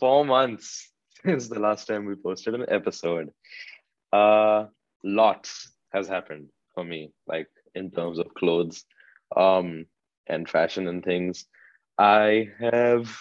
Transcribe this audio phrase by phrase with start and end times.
[0.00, 0.90] four months
[1.24, 3.30] since the last time we posted an episode.
[4.12, 4.66] Uh,
[5.04, 8.84] lots has happened for me, like in terms of clothes,
[9.36, 9.86] um,
[10.26, 11.46] and fashion and things.
[11.98, 13.14] I have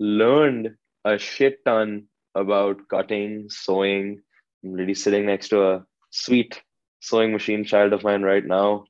[0.00, 2.04] learned a shit ton
[2.34, 4.20] about cutting, sewing.
[4.64, 6.60] I'm really sitting next to a sweet
[7.00, 8.86] sewing machine child of mine right now.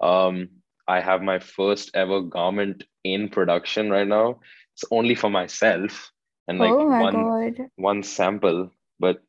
[0.00, 0.48] Um,
[0.88, 4.40] I have my first ever garment in production right now.
[4.74, 6.12] It's only for myself
[6.48, 7.70] and like Oh one God.
[7.76, 8.70] one sample.
[8.98, 9.22] But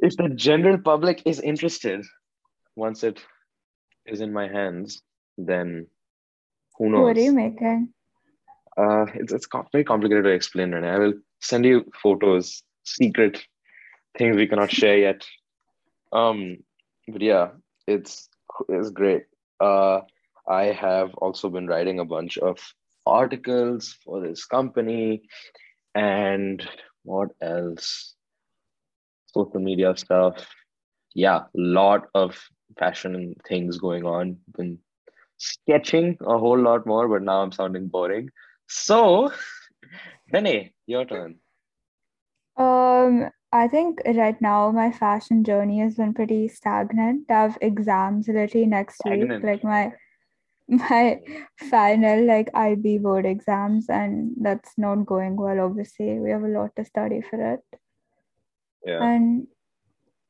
[0.00, 2.04] if the general public is interested,
[2.76, 3.22] once it
[4.06, 5.02] is in my hands,
[5.36, 5.86] then
[6.78, 7.02] who knows?
[7.04, 7.92] What are you making?
[8.76, 13.44] Uh, it's it's very complicated to explain, and I will send you photos, secret
[14.16, 15.26] things we cannot share yet.
[16.12, 16.58] Um,
[17.06, 17.48] but yeah,
[17.86, 18.28] it's
[18.68, 19.24] it's great.
[19.60, 20.00] Uh,
[20.48, 22.58] I have also been writing a bunch of
[23.06, 25.22] articles for this company,
[25.94, 26.66] and
[27.02, 28.14] what else?
[29.26, 30.46] Social media stuff.
[31.14, 32.40] Yeah, lot of
[32.78, 34.38] fashion and things going on.
[34.56, 34.78] Been
[35.38, 38.30] sketching a whole lot more, but now I'm sounding boring.
[38.68, 39.32] So,
[40.30, 41.36] Benny, your turn.
[42.56, 47.30] Um, I think right now my fashion journey has been pretty stagnant.
[47.30, 49.92] I have exams literally next week, like my
[50.70, 51.20] my
[51.68, 56.18] final like IB board exams, and that's not going well, obviously.
[56.18, 57.60] We have a lot to study for it.
[58.84, 59.02] Yeah.
[59.02, 59.46] And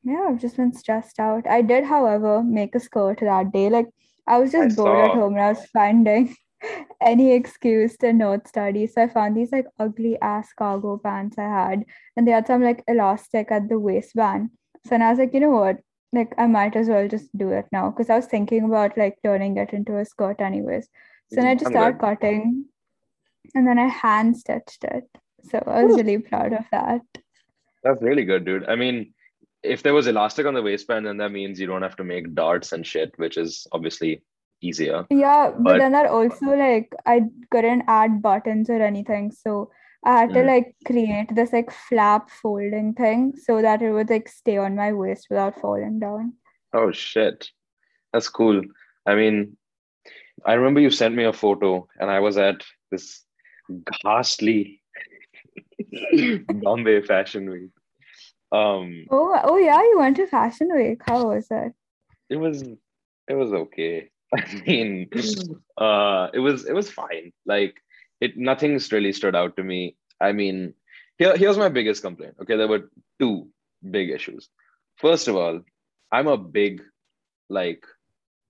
[0.03, 1.47] yeah, I've just been stressed out.
[1.47, 3.69] I did, however, make a skirt that day.
[3.69, 3.87] Like
[4.27, 6.35] I was I just bored at home and I was finding
[7.01, 8.87] any excuse to not study.
[8.87, 11.85] So I found these like ugly ass cargo pants I had,
[12.17, 14.49] and they had some like elastic at the waistband.
[14.85, 15.77] So then I was like, you know what?
[16.13, 19.17] Like I might as well just do it now because I was thinking about like
[19.23, 20.89] turning it into a skirt anyways.
[21.29, 22.65] So then I just mm, I'm started cutting,
[23.55, 25.09] and then I hand stitched it.
[25.49, 27.01] So I was really proud of that.
[27.83, 28.67] That's really good, dude.
[28.67, 29.13] I mean,
[29.63, 32.35] if there was elastic on the waistband, then that means you don't have to make
[32.35, 34.23] darts and shit, which is obviously
[34.61, 35.05] easier.
[35.09, 39.71] Yeah, but But then that also like I couldn't add buttons or anything, so
[40.03, 40.47] I had to Mm.
[40.47, 44.93] like create this like flap folding thing so that it would like stay on my
[44.93, 46.33] waist without falling down.
[46.73, 47.49] oh shit,
[48.13, 48.61] that's cool.
[49.05, 49.57] I mean,
[50.45, 53.23] I remember you sent me a photo, and I was at this
[54.03, 54.81] ghastly
[56.47, 57.69] Bombay Fashion Week.
[58.51, 61.01] Um, Oh, oh yeah, you went to Fashion Week.
[61.05, 61.73] How was it?
[62.29, 62.61] it was
[63.27, 64.09] it was okay.
[64.35, 65.09] I mean,
[65.77, 67.31] uh, it was it was fine.
[67.45, 67.75] Like
[68.21, 69.97] it, nothing's really stood out to me.
[70.21, 70.73] I mean,
[71.17, 72.35] here here's my biggest complaint.
[72.41, 72.89] Okay, there were
[73.19, 73.49] two
[73.89, 74.49] big issues.
[74.97, 75.61] First of all,
[76.11, 76.81] I'm a big
[77.49, 77.83] like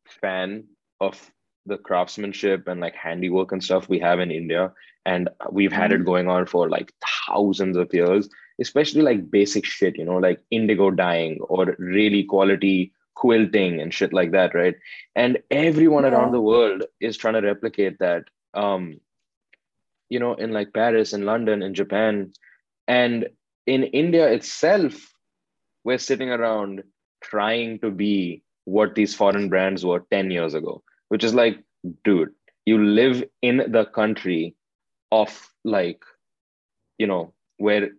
[0.05, 0.65] fan
[0.99, 1.31] of
[1.65, 4.73] the craftsmanship and like handiwork and stuff we have in India,
[5.05, 6.93] and we've had it going on for like
[7.27, 8.29] thousands of years.
[8.59, 14.13] Especially like basic shit, you know, like indigo dyeing or really quality quilting and shit
[14.13, 14.75] like that, right?
[15.15, 18.25] And everyone around the world is trying to replicate that.
[18.53, 18.99] Um,
[20.11, 22.33] you know, in like Paris and London and Japan.
[22.87, 23.29] And
[23.65, 25.13] in India itself,
[25.85, 26.83] we're sitting around
[27.23, 31.63] trying to be what these foreign brands were 10 years ago, which is like,
[32.03, 32.31] dude,
[32.65, 34.53] you live in the country
[35.13, 36.03] of like,
[36.97, 37.91] you know, where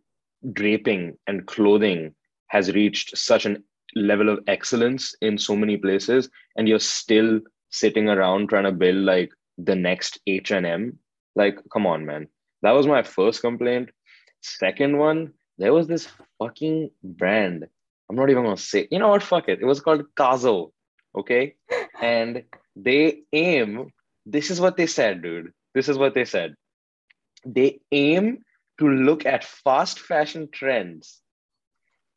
[0.52, 2.14] draping and clothing
[2.48, 7.40] has reached such an level of excellence in so many places and you're still
[7.70, 10.98] sitting around trying to build like the next H&M
[11.34, 12.28] like come on man.
[12.62, 13.90] That was my first complaint.
[14.40, 17.66] Second one there was this fucking brand.
[18.08, 19.22] I'm not even gonna say you know what?
[19.22, 19.60] Fuck it.
[19.60, 20.72] It was called Kazo
[21.16, 21.54] okay?
[22.00, 22.42] And
[22.74, 23.92] they aim
[24.24, 25.52] this is what they said dude.
[25.74, 26.54] This is what they said.
[27.44, 28.44] They aim
[28.78, 31.20] to look at fast fashion trends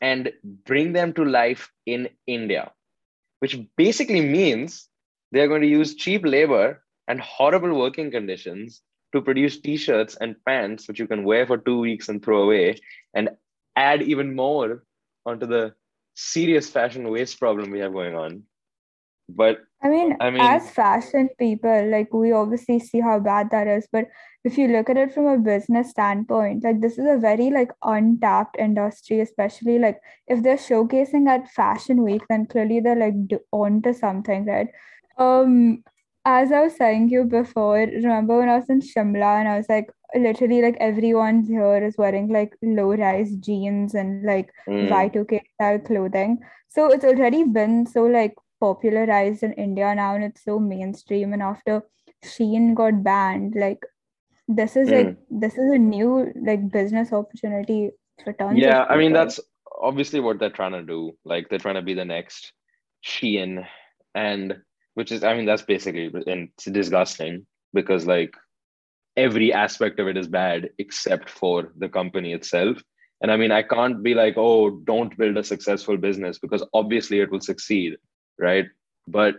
[0.01, 0.31] and
[0.65, 2.71] bring them to life in India,
[3.39, 4.87] which basically means
[5.31, 8.81] they're going to use cheap labor and horrible working conditions
[9.15, 12.77] to produce t-shirts and pants which you can wear for two weeks and throw away
[13.13, 13.29] and
[13.75, 14.83] add even more
[15.25, 15.73] onto the
[16.15, 18.43] serious fashion waste problem we have going on
[19.29, 23.67] but I mean, I mean- as fashion people, like we obviously see how bad that
[23.67, 24.07] is, but
[24.43, 27.71] if you look at it from a business standpoint, like this is a very like
[27.83, 33.15] untapped industry, especially like if they're showcasing at Fashion Week, then clearly they're like
[33.51, 34.69] onto something, right?
[35.17, 35.83] Um,
[36.25, 39.69] as I was saying you before, remember when I was in Shimla and I was
[39.69, 45.79] like, literally like everyone's here is wearing like low-rise jeans and like mm, Y2K style
[45.79, 46.39] clothing.
[46.69, 51.33] So it's already been so like popularized in India now and it's so mainstream.
[51.33, 51.83] And after
[52.23, 53.83] Shein got banned, like
[54.47, 57.91] this is like this is a new like business opportunity
[58.23, 58.57] for tons.
[58.57, 59.39] yeah i mean that's
[59.81, 62.53] obviously what they're trying to do like they're trying to be the next
[63.03, 63.65] shein
[64.13, 64.55] and
[64.95, 68.35] which is i mean that's basically and it's disgusting because like
[69.15, 72.77] every aspect of it is bad except for the company itself.
[73.21, 77.19] And i mean i can't be like oh don't build a successful business because obviously
[77.21, 77.95] it will succeed
[78.37, 78.65] right?
[79.07, 79.35] But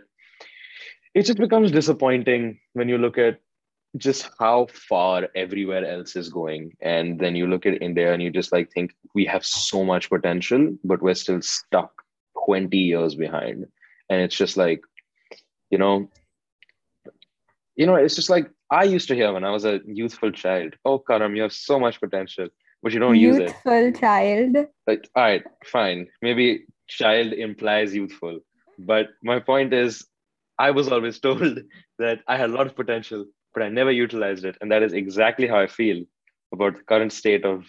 [1.13, 3.39] it just becomes disappointing when you look at
[3.97, 6.73] just how far everywhere else is going.
[6.81, 10.09] And then you look at india and you just like think we have so much
[10.09, 11.91] potential but we're still stuck
[12.45, 13.65] 20 years behind.
[14.09, 14.81] And it's just like
[15.69, 16.09] you know?
[17.75, 20.73] You know it's just like i used to hear when i was a youthful child
[20.83, 22.47] oh karam you have so much potential
[22.81, 23.49] but you don't use it.
[23.49, 24.55] Youthful child.
[24.87, 26.07] like all right fine.
[26.23, 28.39] Maybe child implies youthful
[28.79, 30.07] but my point is
[30.57, 31.59] i was always told
[31.99, 34.93] that i had a lot of potential but i never utilized it and that is
[34.93, 36.03] exactly how i feel
[36.53, 37.65] about the current state of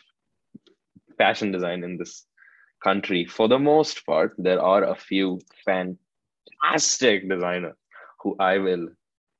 [1.18, 2.24] fashion design in this
[2.82, 3.26] country.
[3.26, 7.76] For the most part there are a few fantastic designers
[8.20, 8.88] who i will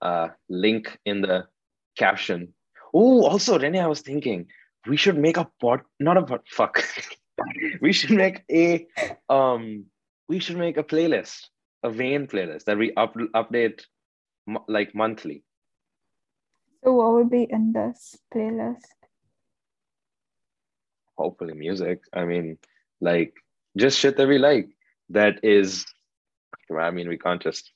[0.01, 1.47] uh, link in the
[1.97, 2.55] caption.
[2.95, 4.47] Oh also Renee, i was thinking
[4.87, 6.83] we should make a pot not a pot fuck.
[7.81, 8.87] We should make a
[9.29, 9.85] um
[10.29, 11.47] we should make a playlist
[11.85, 13.83] a vain playlist that we up, update
[14.47, 15.45] mo- like monthly.
[16.83, 18.99] So what would be in this playlist?
[21.17, 22.01] hopefully music.
[22.13, 22.59] I mean
[23.01, 23.35] like
[23.77, 24.69] just shit that we like
[25.11, 25.85] that is
[26.77, 27.73] i mean we can't just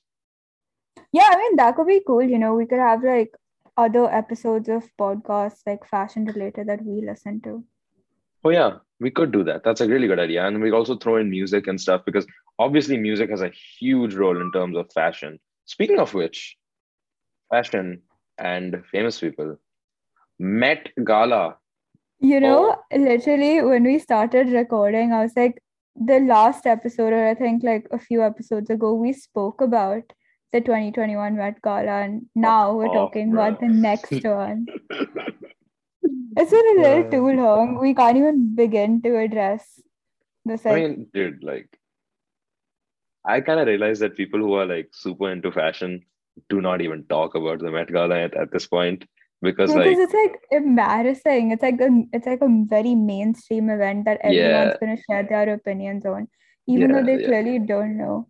[1.13, 2.23] Yeah, I mean that could be cool.
[2.23, 3.33] You know, we could have like
[3.77, 7.63] other episodes of podcasts like fashion related that we listen to.
[8.45, 8.73] oh yeah
[9.03, 9.63] we could do that.
[9.63, 10.45] That's a really good idea.
[10.47, 12.25] And we also throw in music and stuff because
[12.57, 15.39] obviously music has a huge role in terms of fashion.
[15.65, 16.55] Speaking of which
[17.49, 18.01] fashion
[18.37, 19.57] and famous people.
[20.39, 21.57] Met gala.
[22.19, 22.97] You know, oh.
[22.97, 25.61] literally when we started recording, I was like,
[25.95, 30.13] the last episode, or I think like a few episodes ago, we spoke about
[30.53, 34.67] the 2021 Met Gala, and now we're off, talking about the next one.
[36.35, 37.79] It's been a little too long.
[37.79, 39.79] We can't even begin to address
[40.43, 40.65] this.
[40.65, 41.69] I mean, dude, like,
[43.23, 46.01] I kind of realize that people who are like super into fashion
[46.49, 49.05] do not even talk about the Met Gala at, at this point
[49.41, 51.51] because, because like, it's like embarrassing.
[51.51, 54.77] It's like a it's like a very mainstream event that everyone's Yeah.
[54.79, 56.27] gonna share their opinions on,
[56.67, 57.27] even though they yeah.
[57.27, 58.27] clearly don't know.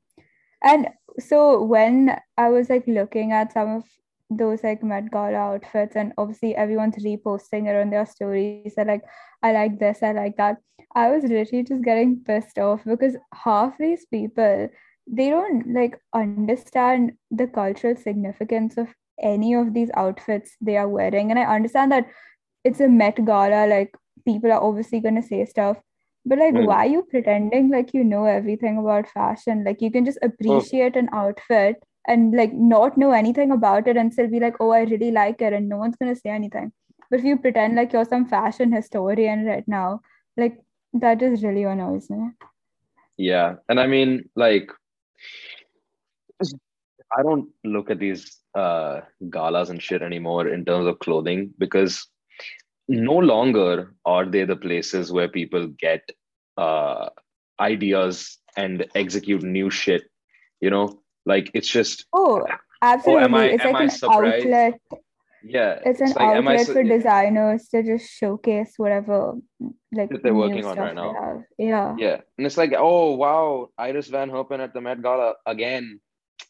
[0.62, 3.84] And so when I was like looking at some of
[4.30, 8.74] those like Met Gala outfits, and obviously everyone's reposting it on their stories.
[8.76, 9.04] They're like,
[9.42, 10.58] I like this, I like that.
[10.96, 14.70] I was literally just getting pissed off because half these people
[15.12, 18.88] they don't like understand the cultural significance of
[19.22, 21.30] any of these outfits they are wearing.
[21.30, 22.08] And I understand that
[22.64, 23.94] it's a Met Gala, like
[24.26, 25.78] people are obviously gonna say stuff.
[26.26, 26.66] But like, Mm.
[26.66, 29.64] why are you pretending like you know everything about fashion?
[29.64, 34.14] Like you can just appreciate an outfit and like not know anything about it and
[34.14, 36.72] still be like, oh, I really like it, and no one's gonna say anything.
[37.10, 40.02] But if you pretend like you're some fashion historian right now,
[40.38, 40.58] like
[40.94, 42.30] that just really annoys me.
[43.18, 43.56] yeah.
[43.70, 44.72] And I mean, like,
[47.16, 52.08] I don't look at these uh, galas and shit anymore in terms of clothing because
[52.88, 56.02] no longer are they the places where people get
[56.58, 57.10] uh,
[57.60, 60.04] ideas and execute new shit.
[60.62, 62.46] You know, like it's just Oh,
[62.82, 63.40] absolutely.
[63.40, 64.46] I- it's am like I an surprised?
[64.46, 64.80] outlet.
[65.44, 65.80] yeah.
[65.86, 69.34] It's an like, am I outlet for designers to just showcase whatever
[69.94, 71.44] like they're working on right now.
[71.58, 71.96] Yeah.
[71.98, 76.00] Yeah, and it's like, oh wow, Iris Van Herpen at the Met Gala again.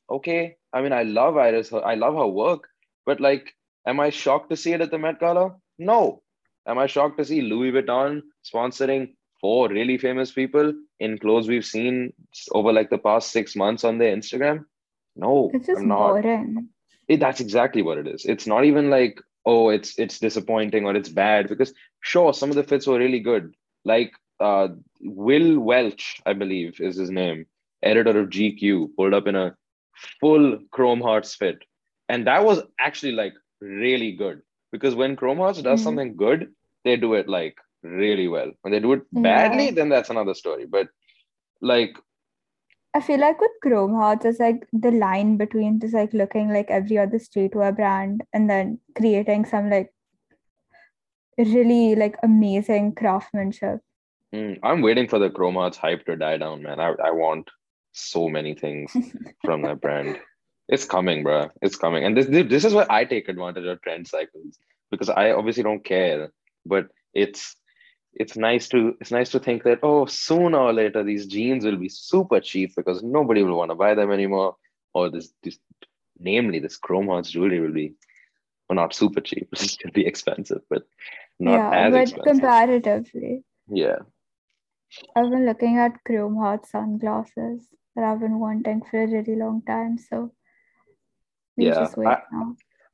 [0.10, 1.72] Okay, I mean, I love Iris.
[1.74, 2.68] I love her work,
[3.06, 3.52] but like,
[3.88, 5.56] am I shocked to see it at the Met Gala?
[5.78, 6.22] No.
[6.66, 11.66] Am I shocked to see Louis Vuitton sponsoring four really famous people in clothes we've
[11.66, 12.14] seen
[12.52, 14.66] over like the past six months on their Instagram?
[15.16, 16.22] No, It's just I'm not.
[16.22, 16.70] boring.
[17.08, 18.26] It, that's exactly what it is.
[18.26, 22.56] It's not even like, oh, it's it's disappointing or it's bad because sure, some of
[22.56, 23.54] the fits were really good.
[23.84, 24.70] Like uh,
[25.02, 27.46] Will Welch, I believe is his name,
[27.84, 29.56] editor of GQ, pulled up in a
[30.22, 31.58] full Chrome Hearts fit,
[32.10, 34.42] and that was actually like really good
[34.74, 35.84] because when Chrome Hearts does Mhm.
[35.88, 36.48] something good,
[36.84, 38.52] they do it like really well.
[38.62, 39.76] When they do it badly, Yeah.
[39.80, 40.66] then that's another story.
[40.78, 40.90] But
[41.74, 41.96] like
[42.96, 46.70] I feel like with Chrome Hearts, it's like the line between just like looking like
[46.80, 49.90] every other streetwear brand and then creating some like
[51.38, 53.80] really like amazing craftsmanship.
[54.36, 56.80] Mm, I'm waiting for the Chrome Hearts hype to die down, man.
[56.80, 57.50] I, I want
[57.94, 58.96] so many things
[59.46, 60.20] from that brand.
[60.74, 61.50] It's coming, bro.
[61.62, 62.04] It's coming.
[62.04, 64.58] And this this is where I take advantage of trend cycles
[64.90, 66.32] because I obviously don't care,
[66.66, 67.56] but it's
[68.16, 71.78] it's nice to it's nice to think that oh sooner or later these jeans will
[71.78, 74.56] be super cheap because nobody will want to buy them anymore
[74.94, 75.58] or this this
[76.20, 77.94] namely this chrome hearts jewelry will be
[78.70, 80.84] well, not super cheap it will be expensive but
[81.40, 83.98] not yeah, as but expensive comparatively, yeah
[85.16, 89.64] I've been looking at Chrome Heart sunglasses that I've been wanting for a really long
[89.66, 89.98] time.
[89.98, 90.32] So
[91.58, 92.24] we Yeah, I-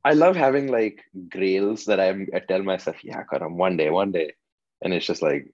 [0.06, 4.12] I love having like grails that I'm I tell myself yeah Karam one day one
[4.12, 4.34] day.
[4.82, 5.52] And it's just like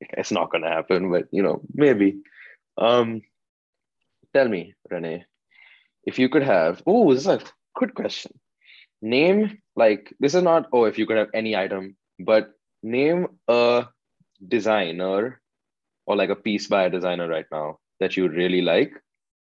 [0.00, 2.20] it's not gonna happen but you know maybe.
[2.78, 3.22] Um
[4.34, 5.24] tell me Renee
[6.04, 7.40] if you could have oh this is a
[7.78, 8.32] good question.
[9.02, 12.52] Name like this is not oh if you could have any item but
[12.82, 13.86] name a
[14.46, 15.40] designer
[16.06, 18.92] or like a piece by a designer right now that you really like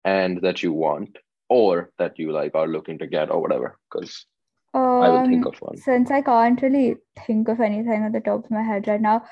[0.05, 1.17] and that you want
[1.49, 4.25] or that you like are looking to get or whatever because
[4.73, 5.77] I will think Um, of one.
[5.77, 9.23] since I can't really think of anything at the top of my head right now,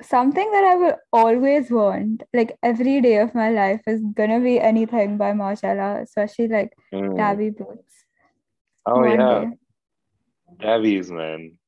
[0.00, 4.60] something that I will always want, like every day of my life, is gonna be
[4.60, 7.16] anything by Margiela, especially like Mm.
[7.16, 8.04] Tabi boots.
[8.86, 9.58] Oh one yeah, day.
[10.62, 11.58] Tabis, man.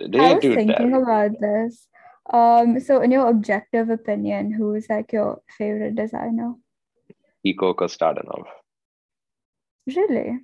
[0.00, 1.02] I was thinking Tabi.
[1.02, 1.86] about this.
[2.32, 6.54] Um, so in your objective opinion, who is like your favorite designer?
[7.44, 8.46] Kiko Kostadinov.
[9.96, 10.38] Really?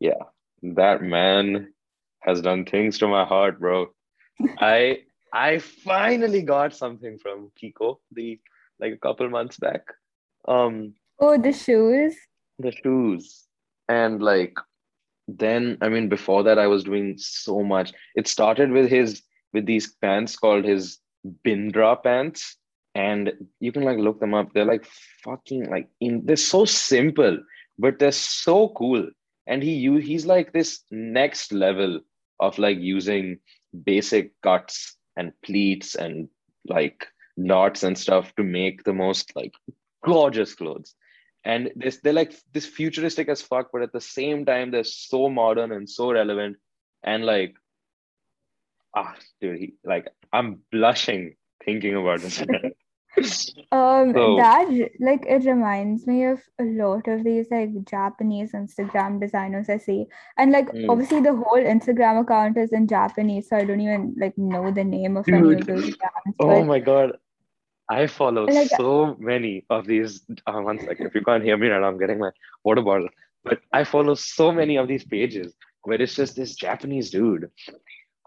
[0.00, 0.22] Yeah.
[0.62, 1.72] That man
[2.20, 3.86] has done things to my heart, bro.
[4.58, 5.02] I
[5.32, 8.38] I finally got something from Kiko the
[8.80, 9.82] like a couple months back.
[10.46, 12.14] Um, Oh, the shoes.
[12.60, 13.46] the shoes
[13.88, 14.54] and like
[15.26, 19.66] then i mean before that i was doing so much it started with his with
[19.66, 20.98] these pants called his
[21.44, 22.56] bindra pants
[22.94, 24.86] and you can like look them up they're like
[25.24, 27.38] fucking like in they're so simple
[27.78, 29.08] but they're so cool.
[29.46, 32.00] And he he's like this next level
[32.40, 33.38] of like using
[33.84, 36.28] basic cuts and pleats and
[36.66, 37.06] like
[37.36, 39.54] knots and stuff to make the most like
[40.04, 40.94] gorgeous clothes.
[41.44, 45.28] And this they're like this futuristic as fuck but at the same time they're so
[45.30, 46.56] modern and so relevant.
[47.02, 47.54] And like
[48.94, 52.42] ah dude he, like i'm blushing thinking about this
[53.72, 54.68] Um, So- that
[55.00, 60.06] like it reminds me of a lot of these like Japanese Instagram designers I see,
[60.36, 60.88] and like Mm.
[60.88, 64.84] obviously the whole Instagram account is in Japanese, so I don't even like know the
[64.84, 66.36] name of any of those brands.
[66.40, 67.16] oh But my god
[67.90, 71.68] i follow Like- so many of these uh, one second if you can't hear me
[71.68, 72.30] right now i'm getting my
[72.62, 73.08] water bottle
[73.44, 77.46] but i follow so many of these pages where it's just this japanese dude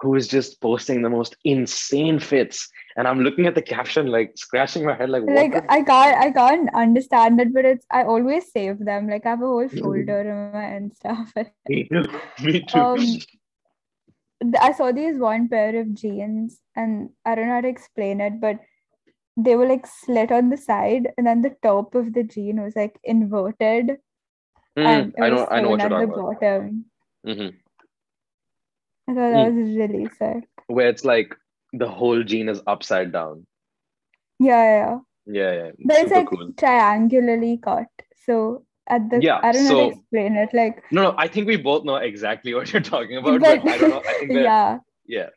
[0.01, 2.67] who is just posting the most insane fits
[2.97, 5.81] and i'm looking at the caption like scratching my head like what like the I
[5.83, 9.07] can't I can't understand it, but it's I always save them.
[9.07, 9.79] Like I have a whole Mm.
[9.79, 11.51] folder in my Insta.
[11.69, 12.03] Me too.
[12.43, 12.79] Me too.
[12.79, 18.19] Um, I saw these one pair of jeans, and I don't know how to explain
[18.21, 18.59] it, but
[19.37, 22.75] they were like slit on the side, and then the top of the jean was
[22.75, 23.97] like inverted,
[24.77, 25.47] Mm, and it I know.
[25.51, 26.41] I know what you're at the talking about.
[26.41, 26.85] bottom.
[27.25, 27.53] Mhm.
[29.11, 30.09] I thought that was really.
[30.67, 31.35] Where it's like
[31.73, 33.45] the whole jean is upside down.
[34.39, 34.99] Yeah, yeah, yeah.
[35.25, 35.71] Yeah, yeah.
[35.85, 36.51] But it's like cool.
[36.53, 37.87] triangularly cut.
[38.25, 40.49] So at the Yeah, I don't know how to explain it.
[40.53, 41.15] Like, No, no.
[41.17, 44.01] I think we both know exactly what you're talking about, but but I don't know.
[44.05, 45.29] I think yeah, yeah.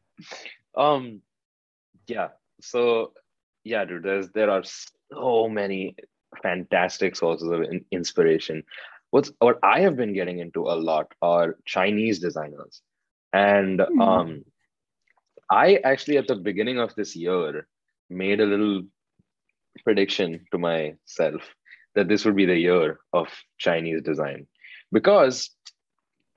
[0.77, 1.21] Um.
[2.07, 2.29] Yeah.
[2.61, 3.13] So
[3.65, 4.03] yeah, dude.
[4.03, 4.63] There's there are
[5.13, 5.97] so many
[6.43, 8.65] fantastic sources of in- inspiration.
[9.11, 12.83] What's what I have been getting into a lot are Chinese designers,
[13.35, 14.01] and Hmm.
[14.01, 14.45] um,
[15.51, 17.69] I actually at the beginning of this year
[18.11, 18.85] made a little
[19.85, 21.43] prediction to myself
[21.95, 24.47] that this would be the year of Chinese design
[24.93, 25.51] because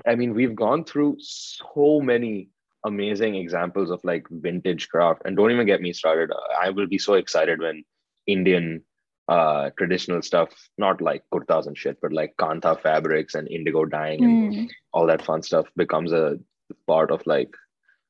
[0.07, 2.49] I mean we've gone through so many
[2.85, 6.99] amazing examples of like vintage craft and don't even get me started I will be
[6.99, 7.83] so excited when
[8.27, 8.83] Indian
[9.29, 14.23] uh traditional stuff not like kurtas and shit but like kantha fabrics and indigo dyeing
[14.25, 14.65] and Hmm.
[14.93, 16.39] all that fun stuff becomes a
[16.87, 17.53] part of like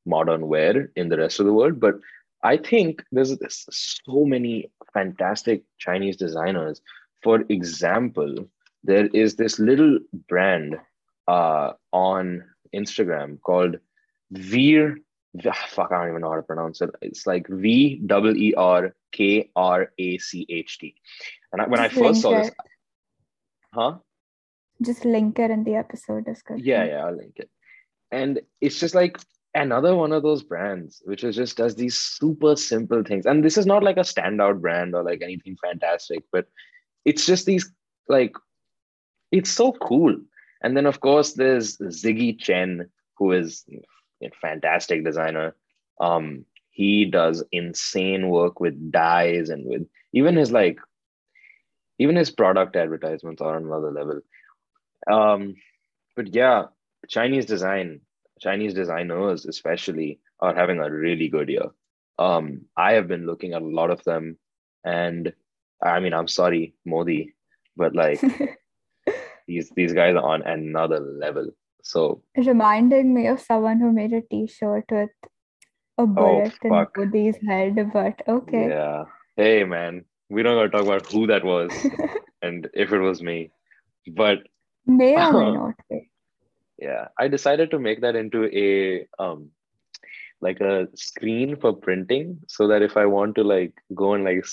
[0.06, 1.80] modern wear in the rest of the world.
[1.80, 1.96] But
[2.44, 3.66] I think there's this,
[4.06, 6.82] so many fantastic Chinese designers.
[7.24, 8.48] For example,
[8.84, 10.78] there is this little brand
[11.28, 13.78] uh, on Instagram called
[14.32, 14.98] Veer.
[15.70, 16.90] Fuck, I don't even know how to pronounce it.
[17.02, 20.96] It's like V W E R K R A C H T.
[21.52, 22.54] And I, when I first saw link this,
[23.74, 23.98] huh?
[24.82, 26.66] Just link it in the episode description.
[26.66, 27.50] Yeah, yeah, I'll link it.
[28.12, 29.18] And it's just like
[29.56, 33.26] another one of those brands which is just does these super simple things.
[33.26, 36.48] And this is not like a standout brand or like anything fantastic, but
[37.06, 37.72] it's just these
[38.08, 38.36] like
[39.32, 40.16] it's so cool.
[40.62, 43.66] And then of course there's Ziggy Chen, who is
[44.24, 45.56] a fantastic designer.
[46.00, 50.80] Um, he does insane work with dyes and with even his like
[52.00, 54.22] even his product advertisements are on another level.
[55.10, 55.56] Um,
[56.16, 56.66] but yeah,
[57.08, 58.02] Chinese design,
[58.40, 61.70] Chinese designers especially are having a really good year.
[62.20, 64.38] Um, I have been looking at a lot of them,
[64.84, 65.34] and
[65.82, 67.34] I mean, I'm sorry, Modi,
[67.76, 68.22] but like
[69.48, 71.52] these these guys are on another level.
[71.84, 75.10] So reminding me of someone who made a T-shirt with
[75.98, 78.70] a bullet oh, in Modi's head, but okay.
[78.70, 79.06] Yeah.
[79.36, 81.72] Hey man, we don't gotta talk about who that was
[82.42, 83.52] and if it was me.
[84.08, 84.40] But
[84.86, 86.10] may or may not be.
[86.78, 87.08] Yeah.
[87.20, 89.52] I decided to make that into a um
[90.42, 94.46] like a screen for printing so that if I want to like go and like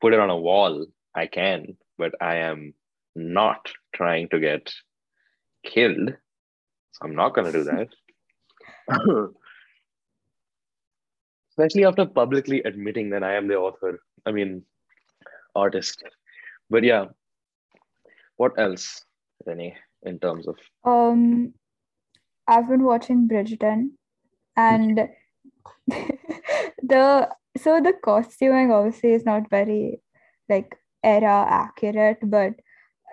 [0.00, 2.74] put it on a wall, I can, but I am
[3.14, 4.72] not trying to get
[5.64, 6.10] killed.
[6.92, 7.88] So I'm not gonna do that.
[11.50, 14.00] Especially after publicly admitting that I am the author.
[14.24, 14.64] I mean
[15.54, 16.02] artist.
[16.70, 17.06] But yeah.
[18.36, 19.04] What else,
[19.44, 19.76] Renee,
[20.06, 21.52] in terms of um
[22.48, 23.90] I've been watching Bridgerton
[24.56, 25.08] and
[25.88, 30.00] the so the costuming obviously is not very
[30.48, 32.54] like era accurate but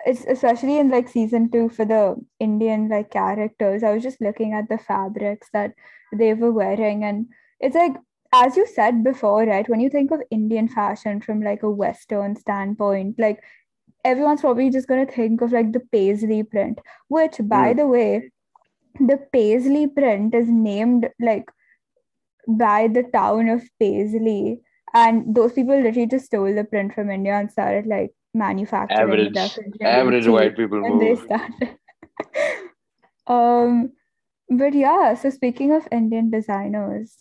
[0.06, 4.52] it's especially in like season two for the indian like characters i was just looking
[4.52, 5.72] at the fabrics that
[6.12, 7.26] they were wearing and
[7.60, 7.94] it's like
[8.32, 12.36] as you said before right when you think of indian fashion from like a western
[12.36, 13.42] standpoint like
[14.04, 17.76] everyone's probably just going to think of like the paisley print which by mm.
[17.78, 18.30] the way
[19.00, 21.50] the Paisley print is named like
[22.46, 24.60] by the town of Paisley,
[24.92, 29.58] and those people literally just stole the print from India and started like manufacturing average,
[29.80, 31.18] average white people and move.
[31.18, 31.78] they started.
[33.26, 33.92] um,
[34.48, 35.14] but yeah.
[35.14, 37.16] So speaking of Indian designers,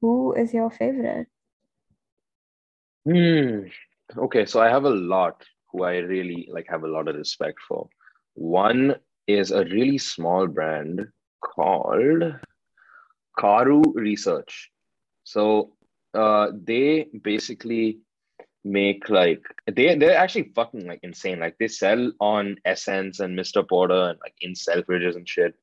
[0.00, 1.28] who is your favorite?
[3.04, 3.66] Hmm.
[4.16, 7.58] Okay, so I have a lot who I really like have a lot of respect
[7.66, 7.88] for.
[8.34, 11.06] One is a really small brand
[11.44, 12.34] called
[13.38, 14.70] Karu Research.
[15.24, 15.72] So
[16.14, 18.00] uh, they basically
[18.64, 21.40] make like they they're actually fucking like insane.
[21.40, 23.66] Like they sell on SSENSE and Mr.
[23.66, 25.54] Porter and like in Selfridges and shit.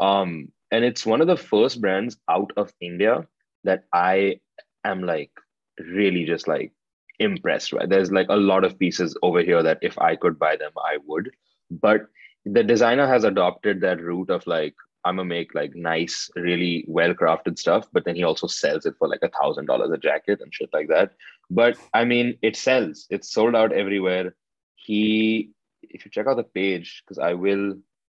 [0.00, 3.26] Um, and it's one of the first brands out of India
[3.64, 4.40] that I
[4.84, 5.32] am like
[5.78, 6.72] really just like
[7.18, 10.56] impressed right There's like a lot of pieces over here that if I could buy
[10.56, 11.30] them, I would.
[11.70, 12.06] But
[12.44, 17.14] the designer has adopted that route of like I'm gonna make like nice, really well
[17.14, 20.40] crafted stuff, but then he also sells it for like a thousand dollars a jacket
[20.40, 21.12] and shit like that.
[21.50, 23.06] But I mean, it sells.
[23.10, 24.34] It's sold out everywhere.
[24.74, 25.50] He,
[25.82, 27.74] if you check out the page, because I will,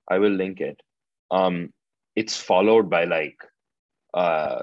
[0.09, 0.81] I will link it.
[1.31, 1.73] Um,
[2.17, 3.37] it's followed by like
[4.15, 4.63] uh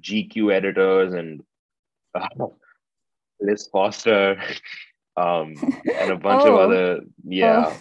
[0.00, 1.42] GQ editors and
[2.14, 2.46] uh,
[3.42, 4.40] Liz Foster,
[5.16, 5.54] um,
[6.00, 6.54] and a bunch oh.
[6.54, 7.64] of other yeah.
[7.66, 7.76] Oh.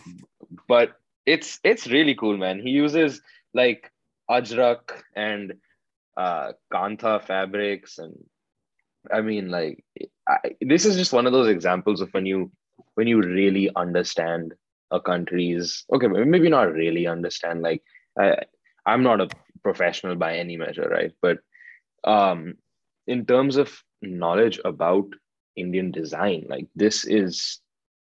[0.67, 0.93] But
[1.25, 2.59] it's it's really cool, man.
[2.59, 3.21] He uses
[3.53, 3.91] like
[4.29, 5.53] ajrak and
[6.17, 8.15] uh, kantha fabrics, and
[9.11, 9.83] I mean, like
[10.27, 12.51] I, this is just one of those examples of when you
[12.95, 14.53] when you really understand
[14.91, 17.61] a country's okay, maybe not really understand.
[17.61, 17.83] Like
[18.19, 18.37] I,
[18.85, 19.29] I'm not a
[19.63, 21.13] professional by any measure, right?
[21.21, 21.39] But
[22.03, 22.55] um,
[23.07, 25.05] in terms of knowledge about
[25.55, 27.59] Indian design, like this is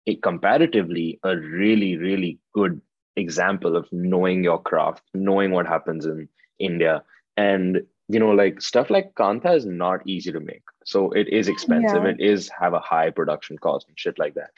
[0.07, 2.81] a comparatively a really really good
[3.15, 6.27] example of knowing your craft, knowing what happens in
[6.59, 7.03] India.
[7.37, 10.63] And you know, like stuff like Kantha is not easy to make.
[10.83, 12.03] So it is expensive.
[12.03, 12.09] Yeah.
[12.09, 14.51] It is have a high production cost and shit like that.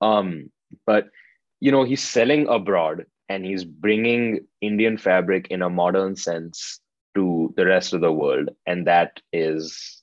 [0.00, 0.50] Um,
[0.86, 1.10] but
[1.60, 6.80] you know, he's selling abroad and he's bringing Indian fabric in a modern sense
[7.14, 8.50] to the rest of the world.
[8.66, 10.02] And that is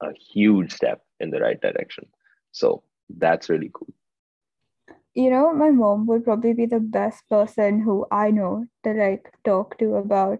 [0.00, 2.06] a huge step in the right direction.
[2.52, 3.92] So that's really cool
[5.14, 9.32] you know, my mom would probably be the best person who I know to like
[9.44, 10.38] talk to about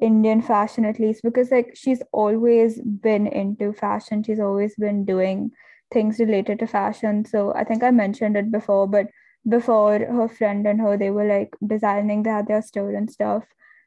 [0.00, 4.22] Indian fashion, at least, because like she's always been into fashion.
[4.22, 5.50] She's always been doing
[5.92, 7.24] things related to fashion.
[7.24, 9.08] So I think I mentioned it before, but
[9.48, 13.44] before her friend and her, they were like designing, they had their store and stuff.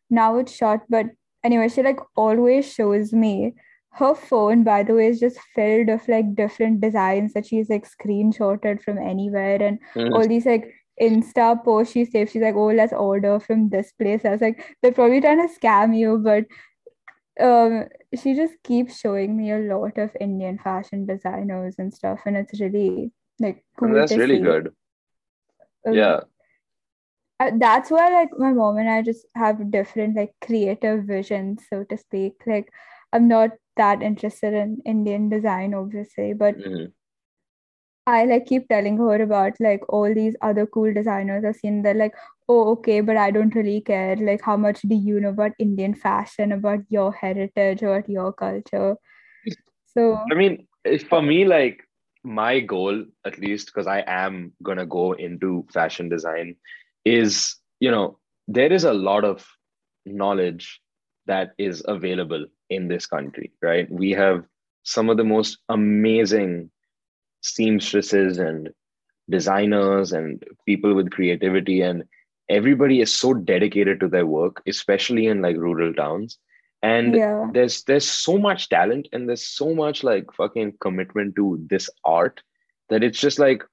[0.10, 1.08] Now it's shut, but
[1.44, 3.56] anyway, she like always shows me
[3.96, 7.88] her phone by the way is just filled of like different designs that she's like
[7.90, 10.12] screenshotted from anywhere and mm.
[10.14, 14.24] all these like insta posts she saves she's like oh let's order from this place
[14.26, 16.46] i was like they're probably trying to scam you but
[17.46, 17.86] um
[18.22, 22.60] she just keeps showing me a lot of indian fashion designers and stuff and it's
[22.62, 24.44] really like cool that's really see.
[24.44, 24.74] good
[25.86, 26.20] um, yeah
[27.40, 31.84] uh, that's why like my mom and I just have different like creative visions, so
[31.84, 32.36] to speak.
[32.46, 32.70] Like
[33.12, 36.94] I'm not that interested in Indian design, obviously, but Mhm.
[38.08, 41.82] I like keep telling her about like all these other cool designers I've seen.
[41.82, 42.14] They're like,
[42.48, 44.16] oh, okay, but I don't really care.
[44.16, 48.98] Like, how much do you know about Indian fashion, about your heritage, about your culture?
[49.86, 50.68] So I mean,
[51.10, 51.82] for me, like
[52.24, 56.56] my goal, at least, because I am gonna go into fashion design,
[57.06, 59.46] is you know, there is a lot of
[60.06, 60.80] knowledge
[61.26, 63.90] that is available in this country, right?
[63.92, 64.46] We have
[64.84, 66.70] some of the most amazing
[67.42, 68.70] seamstresses and
[69.30, 72.04] designers and people with creativity and
[72.50, 76.38] everybody is so dedicated to their work especially in like rural towns.
[76.84, 81.66] And yeah, there's there's so much talent and there's so much like fucking commitment to
[81.68, 82.42] this art
[82.90, 83.64] that it's just like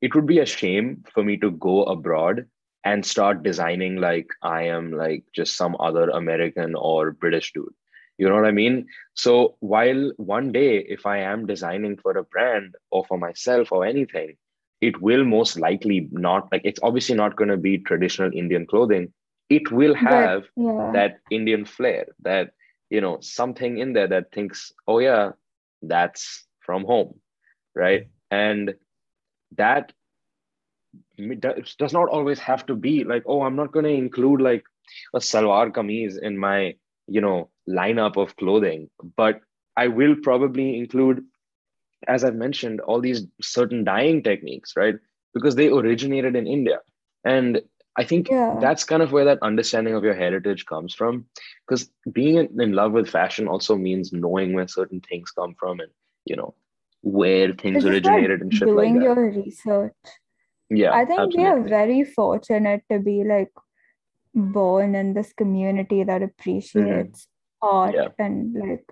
[0.00, 2.46] it would be a shame for me to go abroad
[2.84, 7.74] and start designing like i am like just some other american or british dude
[8.18, 8.86] you know what i mean?
[9.14, 13.84] So while one day if i am designing for a brand or for myself or
[13.84, 14.36] anything
[14.80, 19.12] it will most likely not like it's obviously not going to be traditional indian clothing.
[19.48, 22.52] It will but have yeah, that indian flair that
[22.90, 25.32] you know something in there that thinks oh yeah
[25.82, 27.20] that's from home
[27.74, 28.08] right?
[28.30, 28.74] And
[29.56, 29.92] that
[31.40, 34.64] does does not always have to be like oh i'm not going to include like
[35.14, 36.74] a salwar kameez in my
[37.06, 39.40] you know lineup of clothing but
[39.76, 41.24] i will probably include
[42.08, 44.96] as I've mentioned, all these certain dyeing techniques, right?
[45.34, 46.80] Because they originated in India.
[47.24, 47.62] And
[47.96, 48.56] I think yeah.
[48.60, 51.26] that's kind of where that understanding of your heritage comes from.
[51.66, 55.80] Because being in, in love with fashion also means knowing where certain things come from
[55.80, 55.90] and,
[56.24, 56.54] you know,
[57.02, 59.04] where things originated and shit like doing that.
[59.04, 59.92] your research.
[60.70, 63.52] Yeah, I think we are very fortunate to be like
[64.34, 67.26] born in this community that appreciates
[67.62, 67.76] mm-hmm.
[67.76, 68.84] art Yeah, and like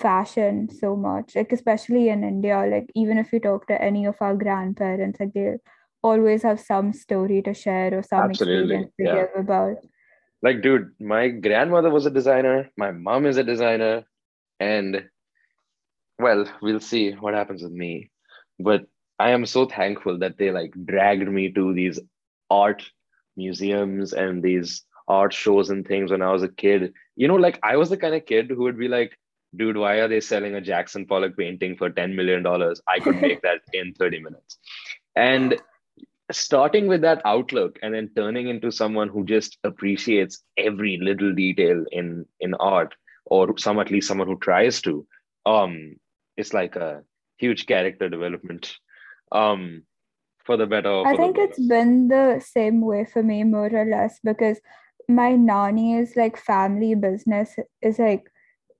[0.00, 4.16] fashion so much like especially in india like even if you talk to any of
[4.20, 5.56] our grandparents like they
[6.02, 8.76] always have some story to share or some absolutely.
[8.76, 9.14] experience to Yeah.
[9.14, 9.76] give about
[10.42, 14.04] Like, dude, my grandmother was a designer, my mom is a designer,
[14.58, 15.08] and
[16.18, 18.10] well, we'll see what happens with me.
[18.58, 18.86] But
[19.18, 22.00] I am so thankful that they like dragged me to these
[22.48, 22.84] art
[23.36, 26.92] museums and these art shows and things when I was a kid.
[27.16, 29.18] You know, like I was the kind of kid who would be like,
[29.56, 32.46] dude, why are they selling a Jackson Pollock painting for $10 million?
[32.88, 34.58] I could make that in 30 minutes.
[35.16, 35.60] And
[36.32, 41.84] starting with that outlook and then turning into someone who just appreciates every little detail
[41.90, 45.06] in in art or some at least someone who tries to
[45.46, 45.96] um
[46.36, 47.02] it's like a
[47.38, 48.76] huge character development
[49.32, 49.82] um
[50.50, 54.18] for the better i think it's been the same way for me more or less
[54.24, 54.60] because
[55.08, 58.24] my nanny's like family business is like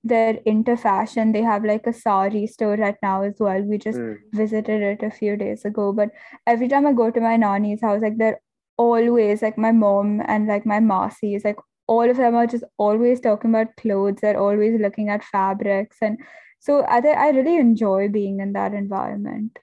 [0.05, 1.31] they're into fashion.
[1.31, 3.61] They have like a sari store right now as well.
[3.61, 5.93] We just Mm, visited it a few days ago.
[5.93, 6.09] But
[6.47, 8.41] every time I go to my nanny's house, like they're
[8.77, 11.57] always like my mom and like my Masi like
[11.87, 14.19] all of them are just always talking about clothes.
[14.21, 15.97] They're always looking at fabrics.
[16.01, 16.19] And
[16.59, 19.57] so I think I really enjoy being in that environment.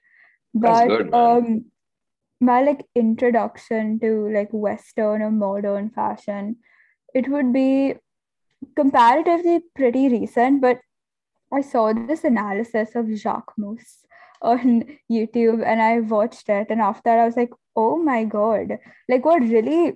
[0.61, 1.65] that's But um
[2.41, 6.57] my like introduction to like Western or modern fashion,
[7.13, 7.95] it would be
[8.75, 10.79] comparatively pretty recent, but
[11.53, 14.05] I saw this analysis of Jacquemus
[14.41, 16.67] on YouTube and I watched it.
[16.69, 18.77] And after that, I was like, oh my God.
[19.07, 19.93] Like, what really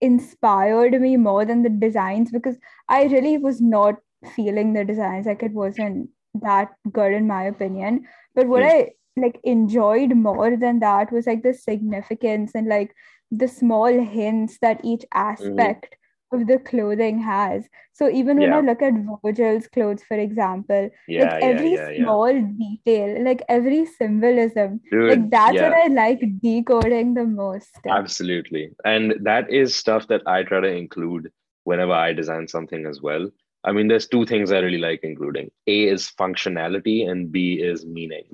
[0.00, 2.56] inspired me more than the designs because
[2.88, 3.96] I really was not
[4.34, 5.26] feeling the designs.
[5.26, 8.06] Like, it wasn't that good in my opinion.
[8.34, 12.94] But what Mm, I like enjoyed more than that was like the significance and like
[13.30, 15.06] the small hints that each mhm.
[15.14, 15.96] aspect
[16.32, 17.66] of the clothing has.
[17.92, 18.92] So even when I look at
[19.24, 24.80] Virgil's clothes, for example, like yeah yeah every yeah yeah small detail, like every symbolism,
[24.92, 27.70] like dude that's what I like decoding the most.
[27.88, 28.70] Absolutely.
[28.84, 31.32] And that is stuff that I try to include
[31.64, 33.30] whenever I design something as well.
[33.64, 35.50] I mean, there's two things I really like including.
[35.66, 38.24] A is functionality and B is meaning.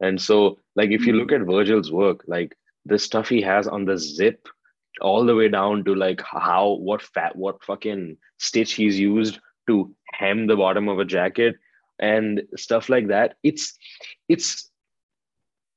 [0.00, 1.42] And so, like, if you look hmm.
[1.42, 4.48] at Virgil's work, like the stuff he has on the zip,
[5.00, 9.94] all the way down to like how, what fat, what fucking stitch he's used to
[10.12, 11.56] hem the bottom of a jacket
[11.98, 13.36] and stuff like that.
[13.42, 13.78] It's,
[14.28, 14.70] it's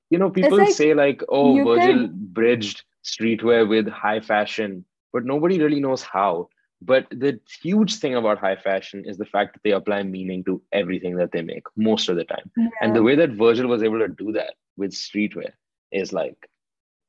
[0.10, 5.26] you know, people like say like, oh, Virgil could bridged streetwear with high fashion, but
[5.26, 6.50] nobody really knows how.
[6.86, 10.62] But the huge thing about high fashion is the fact that they apply meaning to
[10.72, 12.52] everything that they make most of the time.
[12.82, 15.52] And the way that Virgil was able to do that with streetwear
[15.92, 16.50] is like,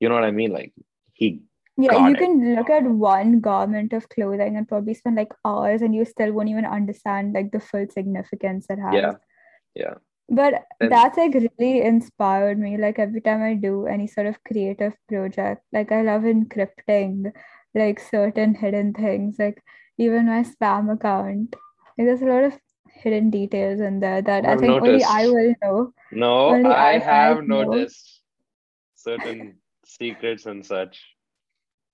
[0.01, 0.53] you know what I mean?
[0.53, 0.73] Like
[1.13, 1.41] he
[1.77, 2.19] Yeah, you it.
[2.19, 6.33] can look at one garment of clothing and probably spend like hours and you still
[6.33, 8.95] won't even understand like the full significance it has.
[8.95, 9.13] Yeah.
[9.75, 9.95] Yeah.
[10.29, 12.77] But And that's like really inspired me.
[12.77, 17.33] Like every time I do any sort of creative project, like I love encrypting
[17.75, 19.63] like certain hidden things, like
[19.99, 21.57] even my spam account.
[21.99, 22.59] Like there's a lot of
[23.03, 25.93] hidden details in there that I I've think only I will know.
[26.13, 27.65] No, Only I I have know.
[27.65, 28.23] noticed
[28.95, 31.03] certain secrets and such.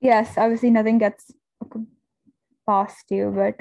[0.01, 1.33] Yes, obviously nothing gets
[2.67, 3.61] past you, but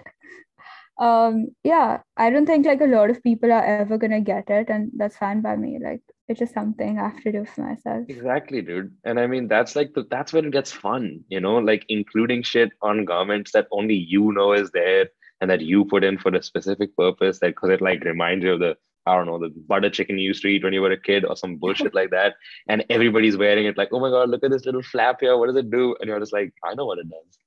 [0.99, 4.69] um yeah, I don't think like a lot of people are ever gonna get it,
[4.69, 5.79] and that's fine by me.
[5.82, 8.08] Like it's just something I have to do for myself.
[8.08, 8.96] Exactly, dude.
[9.04, 12.44] And I mean, that's like the, that's when it gets fun, you know, like including
[12.44, 15.10] shit on garments that only you know is there
[15.42, 17.39] and that you put in for a specific purpose.
[17.39, 20.28] That because it like reminds you of the I don't know the butter chicken you
[20.28, 22.36] used to eat when you were a kid or some bullshit like that,
[22.68, 23.78] and everybody's wearing it.
[23.78, 25.38] Like, oh my god, look at this little flap here.
[25.38, 25.96] What does it do?
[26.00, 27.38] And you're just like, I know what it does.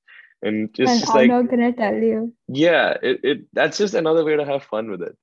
[0.41, 2.33] And it's And just I'm like not gonna tell you.
[2.47, 5.15] yeah, it, it that's just another way to have fun with it.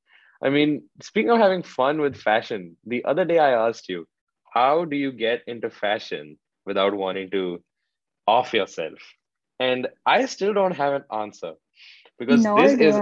[0.43, 4.07] I mean, speaking of having fun with fashion, the other day I asked you,
[4.53, 7.63] how do you get into fashion without wanting to
[8.27, 8.99] off yourself?
[9.59, 11.55] And I still don't have an answer
[12.19, 12.97] because this is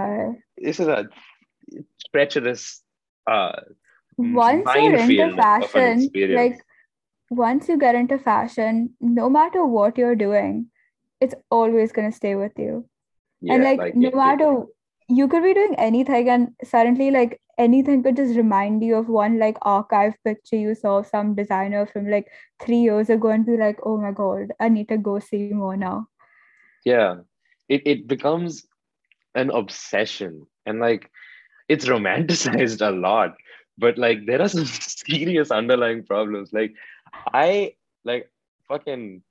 [0.57, 1.09] this is a
[2.13, 2.83] treacherous
[3.27, 3.53] uh
[4.17, 6.59] Once you're into fashion, like
[7.31, 10.67] once you get into fashion, no matter what you're doing,
[11.21, 12.87] it's always gonna stay with you.
[13.49, 14.65] and like, like no matter
[15.09, 19.39] you could be doing anything and suddenly like anything could just remind you of one
[19.39, 22.29] like archive picture you saw of some designer from like
[22.61, 25.77] three years ago and be like oh my god i need to go see more
[25.77, 26.07] now.
[26.85, 27.17] Yeah.
[27.69, 28.67] It, it becomes
[29.35, 31.11] an obsession and like
[31.69, 33.35] it's romanticized a lot
[33.79, 36.53] but like there are some serious underlying problems.
[36.53, 36.75] Like
[37.33, 37.73] i
[38.05, 38.31] like
[38.69, 39.23] fucking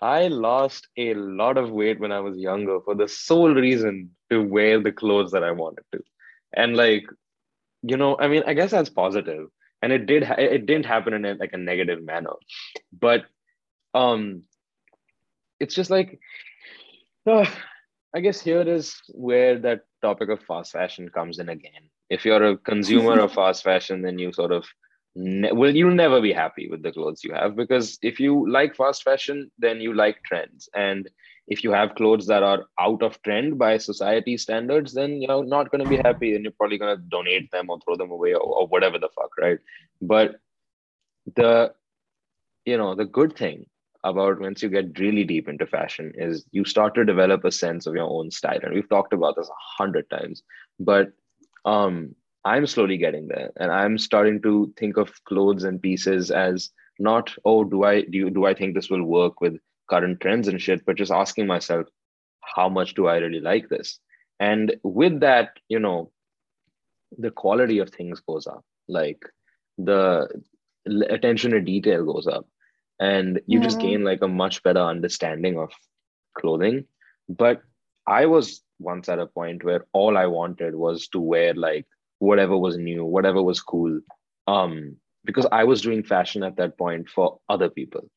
[0.00, 4.42] i lost a lot of weight when i was younger for the sole reason to
[4.42, 6.00] wear the clothes that i wanted to.
[6.54, 7.04] And like
[7.82, 9.48] you know i mean i guess that's positive.
[9.82, 12.34] And it did ha- it didn't happen in a, like a negative manner.
[12.92, 13.24] But
[13.94, 14.42] um
[15.60, 16.18] it's just like
[17.26, 17.46] uh,
[18.14, 21.90] I guess here is where that topic of fast fashion comes in again.
[22.08, 24.64] If you're a consumer of fast fashion, then you sort of
[25.14, 28.76] ne- will you'll never be happy with the clothes you have because if you like
[28.76, 31.10] fast fashion, then you like trends, and
[31.46, 35.70] if you have clothes that are out of trend by society standards, then you're not
[35.70, 38.34] going to be happy, and you're probably going to donate them or throw them away
[38.34, 39.58] or, or whatever the fuck, right?
[40.00, 40.40] But
[41.34, 41.74] the
[42.64, 43.66] you know the good thing
[44.04, 47.86] about once you get really deep into fashion is you start to develop a sense
[47.86, 50.42] of your own style and we've talked about this a hundred times
[50.78, 51.08] but
[51.64, 56.70] um i'm slowly getting there and i'm starting to think of clothes and pieces as
[56.98, 60.60] not oh do i do do i think this will work with current trends and
[60.60, 61.86] shit but just asking myself
[62.42, 63.98] how much do i really like this?
[64.38, 66.10] And with that you know
[67.18, 68.64] the quality of things goes up.
[68.88, 69.22] Like
[69.78, 70.28] the
[71.08, 72.46] attention to detail goes up.
[72.98, 75.70] And you just gain like a much better understanding of
[76.34, 76.86] clothing.
[77.28, 77.62] But
[78.06, 81.86] i was once at a point where all i wanted was to wear like
[82.18, 84.00] whatever was new whatever was cool
[84.46, 88.08] um because i was doing fashion at that point for other people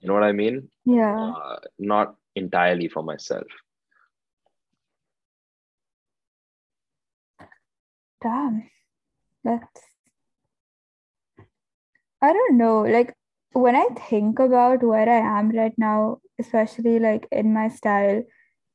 [0.00, 0.68] you know what i mean?
[0.84, 1.32] Yeah.
[1.32, 3.46] Uh, not entirely for myself.
[8.22, 8.70] Damn.
[9.44, 9.80] That's
[12.22, 12.82] i don't know.
[12.82, 13.14] Like
[13.52, 18.22] when i think about where i am right now especially like in my style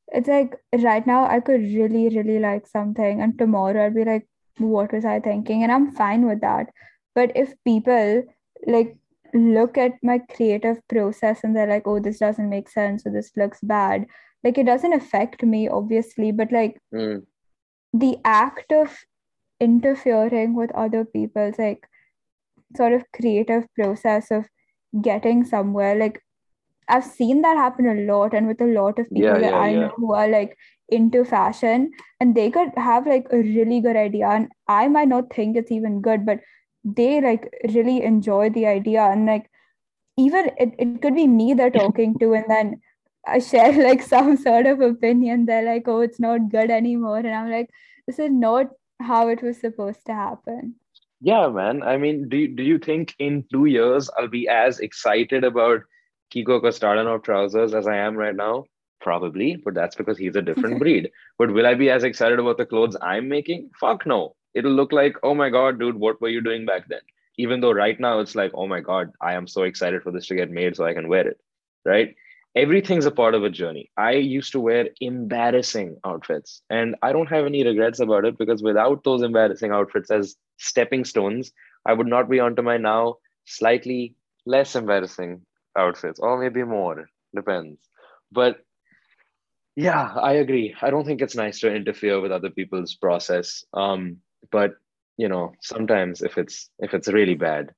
[0.09, 4.27] it's like right now I could really, really like something, and tomorrow I'd be like,
[4.57, 5.63] what was I thinking?
[5.63, 6.67] And I'm fine with that.
[7.15, 8.23] But if people
[8.67, 8.97] like
[9.35, 13.31] look at my creative process and they're like, oh, this doesn't make sense, or this
[13.37, 14.07] looks bad,
[14.43, 17.25] like it doesn't affect me, obviously, but like Mm,
[17.93, 18.97] the act of
[19.59, 21.87] interfering with other people's like
[22.77, 24.45] sort of creative process of
[25.01, 26.21] getting somewhere, like
[26.89, 29.59] I've seen that happen a lot and with a lot of people Yeah, that yeah,
[29.59, 29.87] I yeah.
[29.87, 30.57] know who are like
[30.89, 35.33] into fashion and they could have like a really good idea and I might not
[35.33, 36.41] think it's even good, but
[36.85, 39.49] they like really enjoy the idea and like
[40.17, 42.79] even it, it could be me they're talking to and then
[43.27, 45.45] I share like some sort of opinion.
[45.45, 47.17] They're like, oh, it's not good anymore.
[47.17, 47.69] And I'm like,
[48.07, 48.67] this is not
[49.01, 50.75] how it was supposed to happen.
[51.21, 51.81] Yeah, man.
[51.81, 55.81] I mean, do you, do you think in two years I'll be as excited about
[56.33, 58.65] Kiko Kostadinov trousers as I am right now?
[59.01, 61.09] Probably, but that's because he's a different breed.
[61.37, 63.71] But will I be as excited about the clothes I'm making?
[63.79, 64.35] Fuck no.
[64.55, 67.01] It'll look like, oh my God, dude, what were you doing back then?
[67.37, 70.27] Even though right now it's like, oh my God, I am so excited for this
[70.27, 71.39] to get made so I can wear it.
[71.85, 72.15] Right.
[72.55, 73.91] everything's a part of a journey.
[73.97, 78.63] I used to wear embarrassing outfits, and I don't have any regrets about it because
[78.63, 81.51] without those embarrassing outfits as stepping stones,
[81.85, 84.15] I would not be onto my now slightly
[84.45, 85.41] less embarrassing
[85.77, 87.79] outfits, or maybe more, depends.
[88.31, 88.59] But
[89.75, 90.75] yeah, I agree.
[90.81, 93.65] I don't think it's nice to interfere with other people's process.
[93.73, 94.17] Um,
[94.51, 94.71] but
[95.17, 97.71] you know, sometimes if it's if it's really bad,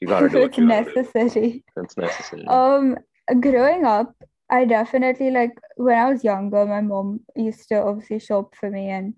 [0.00, 0.62] you gotta do it's it.
[0.64, 1.64] necessary.
[1.76, 2.44] It's necessary.
[2.48, 2.98] Um,
[3.40, 4.14] growing up,
[4.50, 8.90] I definitely like when I was younger, my mom used to obviously shop for me
[8.90, 9.14] and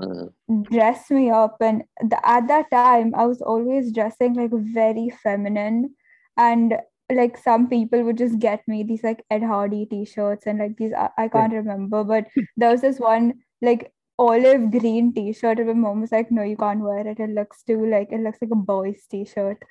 [0.00, 0.32] Mhm.
[0.70, 1.56] dress me up.
[1.60, 5.94] And the, at that time, I was always dressing like very feminine.
[6.36, 6.78] And
[7.10, 10.92] like some people would just get me these like Ed Hardy t-shirts and like these,
[10.92, 15.74] I, I can't remember, but there was this one like olive green t-shirt and my
[15.74, 17.20] mom was like, no, you can't wear it.
[17.20, 19.62] It looks too like, it looks like a boy's t-shirt.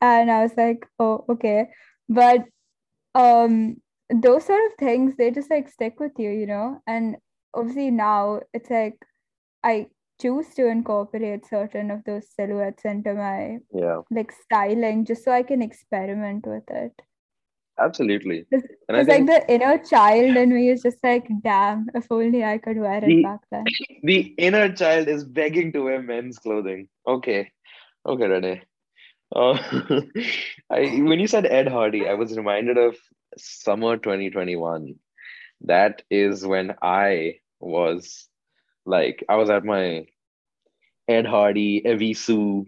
[0.00, 1.68] And I was like, oh, okay.
[2.08, 2.44] But
[3.14, 3.76] um
[4.10, 7.16] those sort of things they just like stick with you you know and
[7.54, 8.96] obviously now it's like
[9.64, 9.86] i
[10.20, 15.42] choose to incorporate certain of those silhouettes into my Yeah, like styling just so i
[15.42, 16.92] can experiment with it
[17.78, 18.46] absolutely.
[18.88, 22.06] And I it's like think the inner child in me is just like damn if
[22.10, 23.64] only i could wear it The- back then
[24.02, 26.88] the inner child is begging to wear men's clothing.
[27.06, 27.50] Okay,
[28.06, 28.62] okay, Renee.
[29.34, 29.54] Uh,
[30.70, 32.96] I when you said Ed Hardy, I was reminded of
[33.38, 34.94] summer 2021.
[35.62, 38.28] That is when I was
[38.84, 40.06] like, I was at my
[41.08, 42.66] Ed Hardy, Evisu,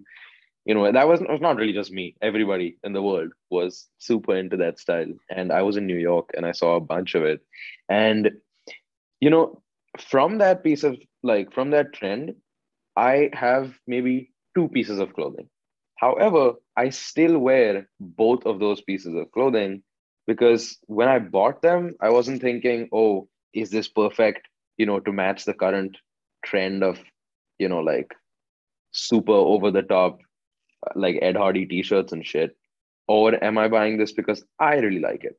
[0.65, 2.17] you know, that was, was not really just me.
[2.23, 5.13] Everybody in the world was super into that style.
[5.31, 7.41] And I was in New York and I saw a bunch of it.
[7.89, 8.31] And,
[9.21, 9.63] you know,
[9.99, 12.35] from that piece of like, from that trend,
[12.97, 15.49] I have maybe two pieces of clothing.
[15.97, 19.83] However, I still wear both of those pieces of clothing
[20.27, 25.13] because when I bought them, I wasn't thinking, oh, is this perfect, you know, to
[25.13, 25.97] match the current
[26.45, 26.99] trend of,
[27.59, 28.13] you know, like
[28.93, 30.19] super over the top,
[30.95, 32.57] like Ed Hardy t shirts and shit?
[33.07, 35.37] Or am I buying this because I really like it?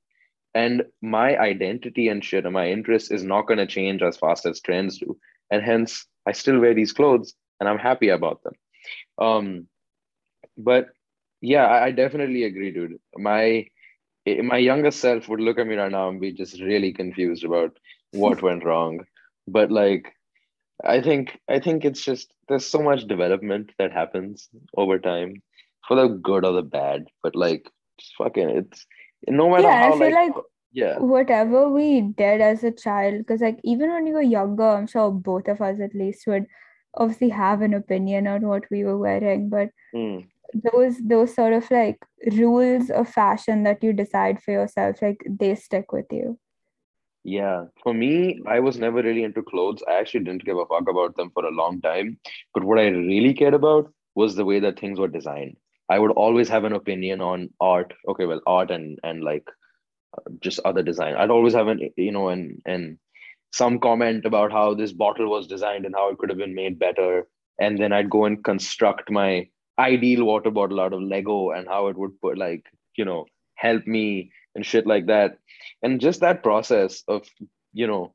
[0.53, 4.45] And my identity and shit and my interest is not going to change as fast
[4.45, 5.17] as trends do.
[5.51, 8.53] And hence, I still wear these clothes and I'm happy about them.
[9.17, 9.67] Um,
[10.58, 10.89] but
[11.41, 12.99] yeah, I, I definitely agree, dude.
[13.17, 13.67] My
[14.25, 17.43] eh, my younger self would look at me right now and be just really confused
[17.43, 17.77] about
[18.12, 19.05] what went wrong.
[19.47, 20.13] But like,
[20.84, 25.42] I think I think it's just there's so much development that happens over time,
[25.88, 27.06] for the good or the bad.
[27.24, 27.72] But like,
[28.18, 28.86] fucking, it's
[29.28, 33.20] no matter yeah how i feel like, like yeah, whatever we did as a child
[33.20, 36.46] because like even when we were younger i'm sure both of us at least would
[36.96, 41.70] obviously have an opinion on what we were wearing but mm, those those sort of
[41.72, 41.98] like
[42.34, 46.38] rules of fashion that you decide for yourself like they stick with you
[47.26, 47.66] yeah.
[47.84, 49.82] For me, I was never really into clothes.
[49.90, 52.20] I actually didn't give a fuck about them for a long time.
[52.54, 55.58] But what I really cared about was the way that things were designed.
[55.90, 57.94] I would always have an opinion on art.
[58.08, 59.44] Okay, well, art and and like
[60.40, 61.16] just other design.
[61.16, 62.98] I'd always have an you know and and
[63.52, 66.78] some comment about how this bottle was designed and how it could have been made
[66.78, 67.28] better.
[67.60, 69.48] And then I'd go and construct my
[69.80, 72.66] ideal water bottle out of Lego and how it would put like,
[72.98, 75.38] you know, help me and shit like that.
[75.84, 77.28] And just that process of,
[77.74, 78.13] you know,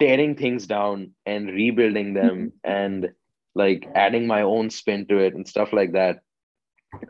[0.00, 2.70] tearing things down and rebuilding them mm-hmm.
[2.70, 3.12] and
[3.54, 6.20] like adding my own spin to it and stuff like that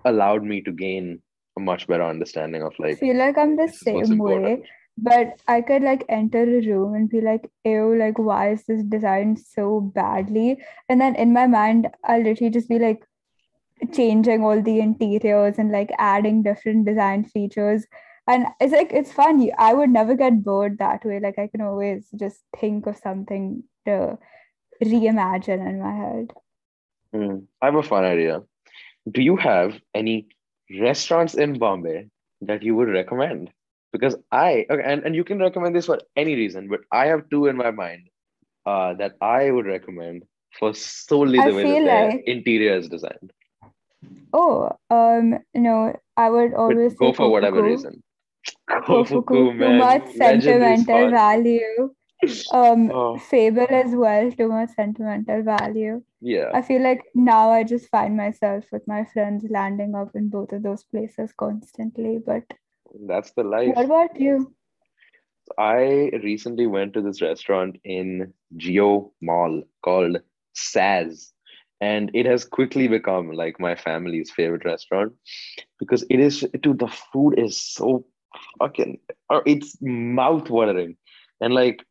[0.04, 1.22] allowed me to gain
[1.56, 4.18] a much better understanding of I like feel like I'm the this is what's same
[4.18, 4.62] way,
[4.98, 8.82] but I could like enter a room and be like, ew, like why is this
[8.82, 10.58] designed so badly?
[10.88, 13.04] And then in my mind, I'll literally just be like
[13.92, 17.86] changing all the interiors and like adding different design features.
[18.26, 19.50] And it's like it's fun.
[19.58, 21.20] I would never get bored that way.
[21.20, 24.18] Like I can always just think of something to
[24.82, 26.32] reimagine in my head.
[27.12, 27.44] Hmm.
[27.60, 28.42] I have a fun idea.
[29.10, 30.28] Do you have any
[30.80, 32.08] restaurants in Bombay
[32.40, 33.50] that you would recommend?
[33.92, 37.28] Because I okay, and, and you can recommend this for any reason, but I have
[37.30, 38.08] two in my mind
[38.66, 40.24] uh, that I would recommend
[40.58, 43.32] for solely I the way that their like interior is designed.
[44.32, 48.02] oh, um, no, I would always go for whatever reason.
[48.68, 51.94] Kofuku, too much sentimental value.
[52.52, 56.02] Um, Oh, Fable as well, too much sentimental value.
[56.20, 60.30] yeah, I feel like now I just find myself with my friends landing up in
[60.30, 62.18] both of those places constantly.
[62.24, 62.44] But
[63.06, 63.74] that's the life.
[63.74, 64.54] what about you?
[65.58, 70.18] I recently went to this restaurant in Jio Mall called
[70.56, 71.32] Saz,
[71.82, 75.12] and it has quickly become like my family's favorite restaurant
[75.78, 78.06] because it is, dude, the food is so
[78.58, 78.98] fucking
[79.30, 80.96] or it's mouth watering
[81.40, 81.84] and like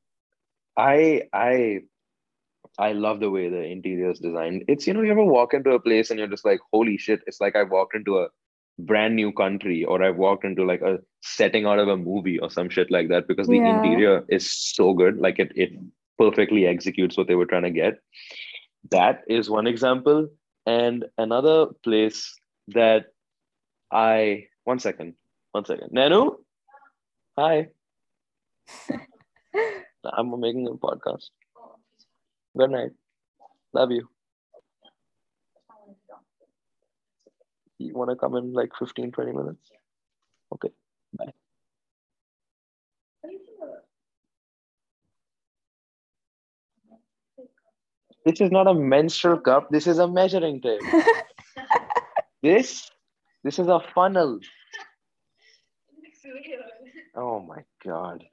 [0.78, 1.80] i i
[2.80, 4.64] i love the way the interior is designed.
[4.68, 7.22] It's you know you ever walk into a place and you're just like holy shit
[7.28, 8.28] it's like i walked into a
[8.80, 12.50] brand new country or i've walked into like a setting out of a movie or
[12.50, 13.70] some shit like that because the Yeah.
[13.76, 15.18] interior is so good.
[15.20, 15.72] Like it it
[16.18, 18.00] perfectly executes what they were trying to get.
[18.92, 20.28] That is one example.
[20.66, 22.34] And another place
[22.70, 23.06] that
[23.92, 25.14] i one second
[25.54, 25.90] one second.
[25.96, 26.36] Nanu?
[27.38, 27.68] Hi.
[30.04, 31.30] I'm making a podcast.
[32.58, 32.92] Good night.
[33.72, 34.10] Love you.
[37.78, 39.72] You want to come in like 15 20 minutes?
[40.54, 40.70] Okay.
[41.14, 41.34] Bye.
[48.26, 49.70] This is not a menstrual cup.
[49.70, 50.82] This is a measuring tape.
[52.44, 52.92] This
[53.46, 54.40] this is a funnel
[57.16, 58.24] oh my god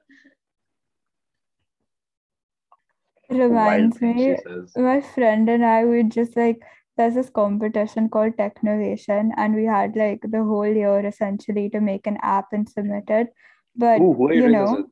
[3.29, 4.73] Reminds Wild me, says.
[4.75, 6.61] my friend and I would just like
[6.97, 12.07] there's this competition called Technovation, and we had like the whole year essentially to make
[12.07, 13.27] an app and submit it.
[13.75, 14.87] But Ooh, you, you doing this know,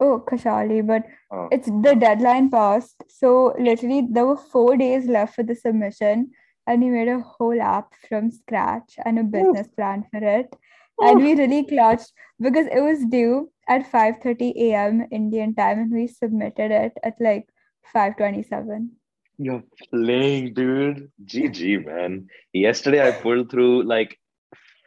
[0.00, 1.48] oh, Kashali, but Oh.
[1.50, 3.02] it's the deadline passed.
[3.08, 6.32] So literally there were four days left for the submission,
[6.66, 10.54] and he made a whole app from scratch and a business plan for it.
[10.98, 11.36] And we oh.
[11.36, 15.06] really clutched because it was due at 5:30 a.m.
[15.10, 17.48] Indian time, and we submitted it at like
[17.94, 18.90] 5:27.
[19.38, 21.10] You're playing, dude.
[21.24, 22.28] GG, man.
[22.52, 24.18] Yesterday I pulled through like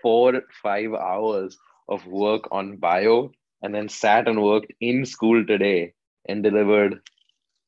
[0.02, 1.58] four, five hours
[1.88, 3.32] of work on bio
[3.62, 5.94] and then sat and worked in school today
[6.28, 7.02] and delivered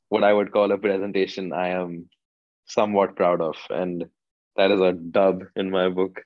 [0.09, 2.09] what I would call a presentation I am
[2.65, 3.55] somewhat proud of.
[3.69, 4.05] And
[4.55, 6.21] that is a dub in my book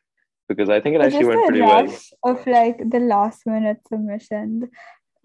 [0.48, 1.88] because I think it actually went pretty well.
[2.24, 4.70] of like the last minute submission.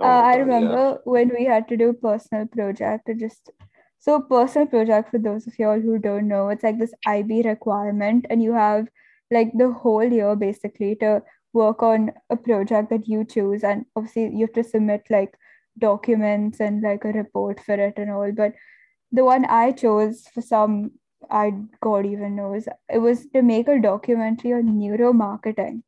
[0.01, 0.43] Oh Uh, I God, yeah.
[0.45, 3.51] remember when we had to do personal project to just
[3.99, 8.27] so personal project for those of y'all who don't know, it's like this IB requirement,
[8.31, 8.89] and you have
[9.31, 14.25] like the whole year basically to work on a project that you choose, and obviously
[14.35, 15.37] you have to submit like
[15.79, 18.33] documents and like a report for it and all.
[18.33, 18.55] But
[19.13, 20.93] the one I chose for some,
[21.29, 25.83] I God even knows, it was to make a documentary on neuromarketing.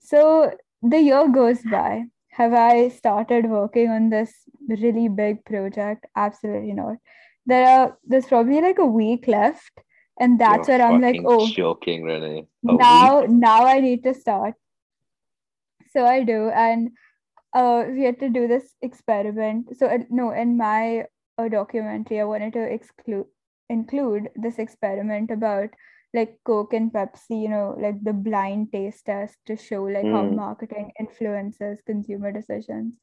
[0.00, 2.04] So the year goes by.
[2.30, 4.32] Have I started working on this
[4.68, 6.06] really big project?
[6.14, 6.98] Absolutely not.
[7.46, 9.72] There are there's probably like a week left,
[10.20, 12.46] and that's You're where I'm like, oh, joking, really.
[12.68, 13.30] A now week?
[13.30, 14.54] now I need to start.
[15.92, 16.90] So I do, and
[17.54, 19.76] uh, we had to do this experiment.
[19.76, 21.06] So uh, no, in my
[21.38, 23.26] uh, documentary, I wanted to exclude
[23.68, 25.70] include this experiment about
[26.14, 30.22] like Coke and Pepsi, you know, like the blind taste test to show like how
[30.24, 30.36] Mm.
[30.36, 32.94] marketing influences consumer decisions.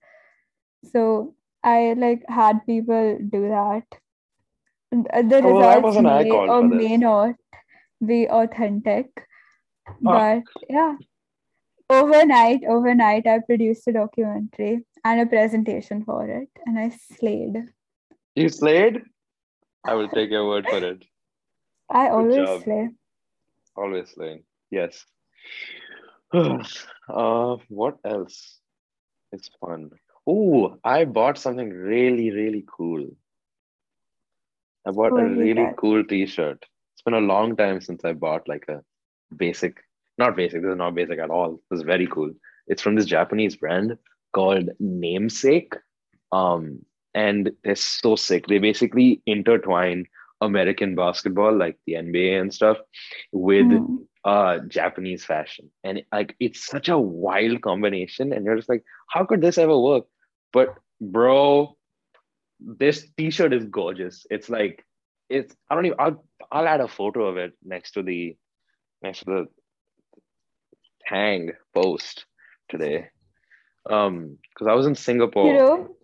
[0.91, 3.85] So I like had people do that.
[4.91, 7.35] Uh, The Oh, results may or may not
[8.05, 9.07] be authentic,
[9.87, 10.41] Ah.
[10.43, 10.95] but yeah.
[11.89, 17.69] Overnight, overnight, I produced a documentary and a presentation for it, and I slayed.
[18.35, 19.03] You slayed?
[19.85, 21.05] I will take your word for it.
[21.89, 22.63] I always job.
[22.63, 22.89] slay.
[23.75, 24.43] Always slaying.
[24.71, 25.05] Yes.
[26.33, 28.59] uh, what else
[29.31, 29.91] It's fun?
[30.27, 33.05] Oh, I bought something really, really cool.
[34.87, 35.77] I bought a What did you really get?
[35.77, 36.65] cool t-shirt.
[36.93, 38.81] It's been a long time since I bought like a
[39.35, 39.77] basic,
[40.17, 41.59] not basic, this is not basic at all.
[41.69, 42.31] This is very cool.
[42.67, 43.97] It's from this Japanese brand
[44.33, 45.73] called Namesake.
[46.31, 48.47] Um, and they're so sick.
[48.47, 50.07] They basically intertwine
[50.41, 52.77] American basketball, like the NBA and stuff,
[53.33, 53.97] with Hmm.
[54.25, 55.71] uh Japanese fashion.
[55.83, 58.33] And like it's such a wild combination.
[58.33, 60.05] And you're just like, how could this ever work?
[60.53, 61.77] But bro,
[62.59, 64.25] this t-shirt is gorgeous.
[64.29, 64.85] It's like
[65.29, 68.37] it's I don't even I'll I'll add a photo of it next to the
[69.03, 69.47] next to the
[71.05, 72.25] hang post
[72.69, 73.09] today.
[73.89, 75.47] Um, because I was in Singapore.
[75.47, 75.95] You know,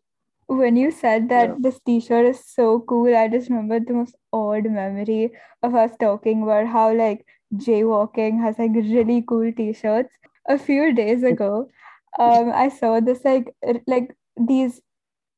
[0.57, 1.55] when you said that Yeah.
[1.57, 5.31] this t-shirt is so cool, I just remembered the most odd memory
[5.63, 7.25] of us talking about how like
[7.55, 10.13] jaywalking has like really cool t-shirts.
[10.49, 11.69] A few days ago,
[12.19, 13.53] um, I saw this like
[13.87, 14.81] like these.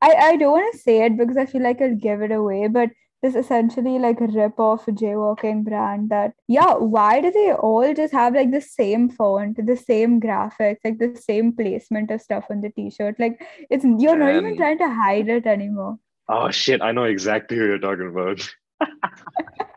[0.02, 2.68] I I don't want to say it because I feel like I'll give it away,
[2.68, 2.90] but
[3.24, 8.36] this essentially like a rip-off jaywalking brand that yeah, why do they all just have
[8.36, 12.70] like the same font, the same graphics, like the same placement of stuff on the
[12.70, 13.20] t-shirt?
[13.20, 15.98] Like it's you're not even trying to hide it anymore.
[16.30, 18.48] Oh shit, I know exactly who you're talking about.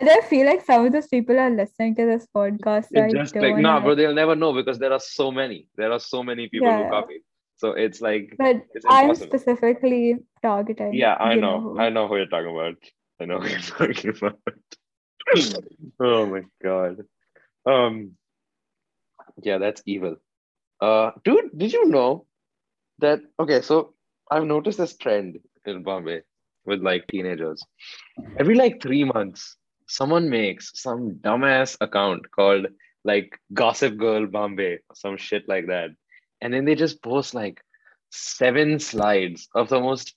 [0.00, 2.86] And I feel like some of those people are listening to this podcast.
[2.94, 3.96] So just like nah, bro.
[3.96, 5.66] They'll never know because there are so many.
[5.76, 6.88] There are so many people who Yeah.
[6.88, 7.24] copy.
[7.58, 10.94] So it's like But it's I'm specifically targeting.
[10.94, 11.60] Yeah, I you know.
[11.60, 11.78] who.
[11.78, 12.76] I know who you're talking about.
[13.20, 14.38] I know who you're talking about.
[16.00, 17.02] oh my god.
[17.66, 18.12] Um
[19.42, 20.16] yeah, that's evil.
[20.80, 22.26] Uh dude, did you know
[23.00, 23.94] that okay, so
[24.30, 26.22] I've noticed this trend in Bombay
[26.64, 27.62] with like teenagers.
[28.38, 29.56] Every like three months,
[29.88, 32.66] someone makes some dumbass account called
[33.04, 35.90] like Gossip Girl Bombay some shit like that.
[36.40, 37.62] And then they just post like
[38.10, 40.14] seven slides of the most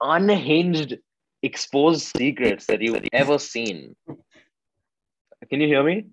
[0.00, 0.98] unhinged
[1.42, 3.94] exposed secrets that you've ever seen.
[5.50, 6.06] Can you hear me?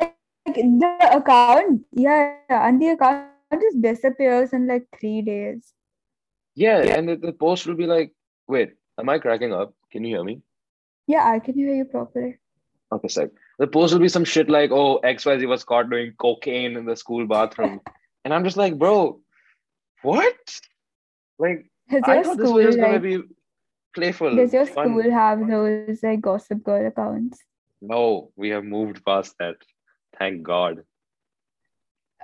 [0.00, 5.72] Like the account, yeah, and the account just disappears in like three days.
[6.54, 8.12] Yeah, and the, the post will be like,
[8.48, 9.74] wait, am I cracking up?
[9.90, 10.40] Can you hear me?
[11.06, 12.38] Yeah, I can hear you properly.
[12.92, 13.30] Okay, sec.
[13.58, 16.96] The post will be some shit like, oh, XYZ was caught doing cocaine in the
[16.96, 17.80] school bathroom.
[18.24, 19.20] and I'm just like, bro,
[20.02, 20.36] what?
[21.38, 23.22] Like, Does I thought this school was just gonna be
[23.94, 24.34] playful.
[24.36, 24.88] does your fun.
[24.88, 27.38] school have those like gossip girl accounts?
[27.80, 29.56] No, we have moved past that.
[30.18, 30.84] Thank God.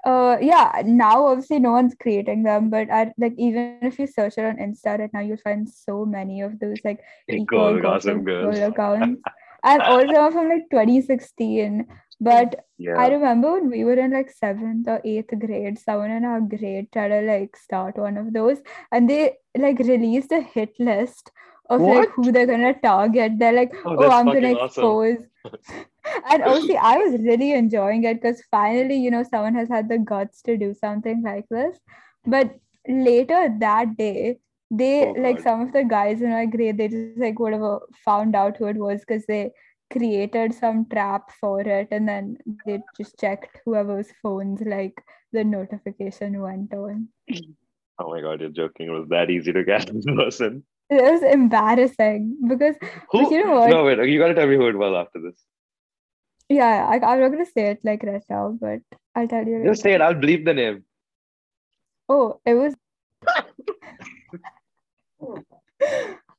[0.03, 4.39] Uh yeah, now obviously no one's creating them, but I like even if you search
[4.39, 8.25] it on Insta right now, you'll find so many of those like Equal gossip gossip
[8.25, 9.21] girl accounts.
[9.63, 11.87] and also from like 2016.
[12.21, 12.97] But Yeah.
[12.99, 16.93] I remember when we were in like seventh or eighth grade, someone in our grade
[16.93, 18.59] tried to like start one of those,
[18.93, 21.31] and they like released a hit list
[21.71, 21.97] of What?
[21.97, 23.39] like who they're gonna target.
[23.39, 25.27] They're like, Oh, oh, I'm gonna fucking awesome." expose.
[26.31, 29.99] and obviously, I was really enjoying it because finally, you know, someone has had the
[29.99, 31.79] guts to do something like this.
[32.27, 32.55] But
[32.89, 34.39] later that day,
[34.71, 35.43] they Oh, like God.
[35.45, 38.77] some of the guys in our grade, they just like whatever found out who it
[38.77, 39.53] was because they
[39.93, 46.41] created some trap for it and then they just checked whoever's phones like the notification
[46.41, 47.09] went on
[48.03, 48.87] Oh my God, you're joking.
[48.87, 50.65] It was that easy to catch this person.
[50.89, 52.77] it was embarrassing because
[53.11, 53.31] Who?
[53.31, 53.69] you know what?
[53.69, 55.39] No, wait, you gotta tell me who it was after this.
[56.49, 58.81] yeah I, i'm not gonna say it like right now but
[59.15, 60.85] i'll tell you Just say it, I'll bleep the name.
[62.09, 62.75] oh it was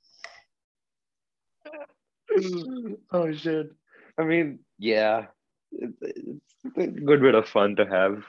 [3.11, 3.71] oh shit.
[4.17, 5.25] I mean, yeah.
[5.71, 8.23] It's, it's a good bit of fun to have.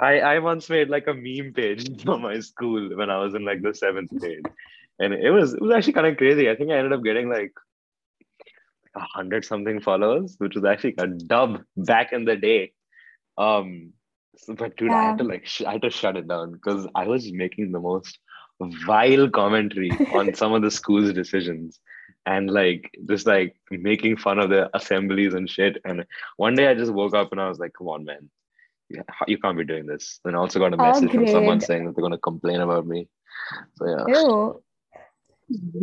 [0.00, 3.44] I, I once made like a meme page for my school when I was in
[3.44, 4.46] like the seventh grade.
[4.98, 6.50] And it was it was actually kind of crazy.
[6.50, 7.52] I think I ended up getting like
[8.96, 12.72] a hundred something followers, which was actually a dub back in the day.
[13.38, 13.92] Um
[14.36, 16.86] so- but dude, I had to like sh- I had to shut it down because
[16.94, 18.18] I was making the most
[18.86, 21.80] vile commentary on some of the school's decisions
[22.26, 25.78] and like just like making fun of the assemblies and shit.
[25.84, 26.06] And
[26.36, 28.30] one day I just woke up and I was like, come on, man.
[29.26, 30.20] You, can't be doing this.
[30.24, 32.86] And I also got a message from someone saying that they're going to complain about
[32.86, 33.08] me.
[33.76, 34.04] So, yeah.
[34.20, 34.62] ew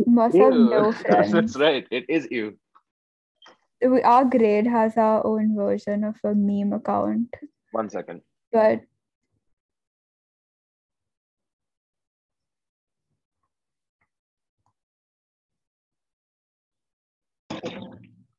[0.05, 0.69] must have Ew.
[0.69, 1.87] no That's right.
[1.91, 2.57] It is you.
[3.81, 7.33] we, our grade has our own version of a meme account
[7.71, 8.21] One second.
[8.51, 8.81] but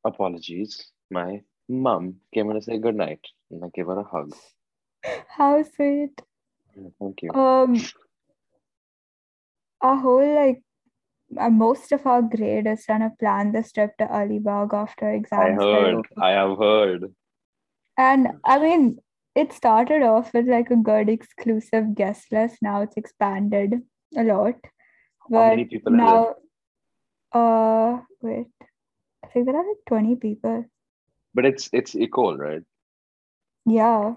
[0.05, 0.90] Apologies.
[1.11, 3.20] My mom came in to say good night,
[3.51, 4.34] and I gave her a hug.
[5.28, 6.22] how sweet
[6.98, 7.30] Thank you.
[7.32, 7.74] um
[9.80, 10.62] our whole like
[11.38, 15.59] uh, most of our grade is trying to plan this trip to Alibag after exams
[15.59, 16.07] get heard.
[16.20, 17.14] I have heard.
[17.96, 18.98] And I mean,
[19.34, 22.57] it started off with like a good exclusive guest list.
[22.62, 23.82] Now it's expanded
[24.16, 24.57] a lot.
[25.32, 26.34] How many people now,
[27.32, 28.48] uh, wait,
[29.31, 30.64] I think there are like 20 people.
[31.35, 32.62] But it's it's equal, right?
[33.64, 34.14] Yeah,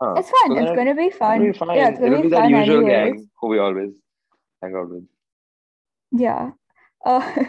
[0.00, 0.14] Huh.
[0.16, 0.56] it's fun.
[0.56, 1.42] So It's going to be it'll fun.
[1.44, 1.76] be fine.
[1.76, 3.20] Yeah, it's going It'll be be that fun usual anyways.
[3.20, 3.92] gang who we always
[4.62, 5.04] hang out with.
[6.12, 6.52] Yeah.
[7.04, 7.20] Uh,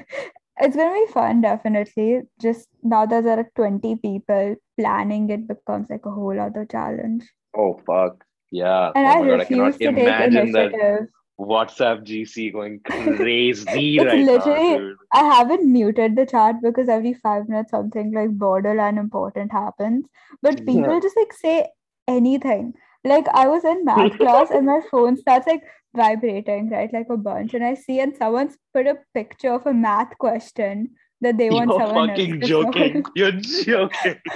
[0.60, 2.22] it's going to be fun, definitely.
[2.42, 7.24] Just now that there are 20 people, planning it becomes like a whole other challenge.
[7.56, 8.26] Oh fuck.
[8.52, 8.92] Yeah.
[8.96, 11.08] And oh I my god, I refuse to take imagine that initiative.
[11.40, 14.98] WhatsApp GC going crazy It's right now, literally- dude.
[15.14, 20.06] I haven't muted the chat because every five minutes something like borderline important happens.
[20.42, 21.00] But people Yeah.
[21.00, 21.68] just like say
[22.08, 22.74] anything.
[23.06, 25.64] Like I was in math class and my phone starts like
[25.96, 26.92] vibrating, right?
[26.92, 27.54] Like a bunch.
[27.54, 30.90] And I see and someone's put a picture of a math question
[31.22, 33.06] that they want You're someone fucking joking.
[33.16, 34.18] You're joking.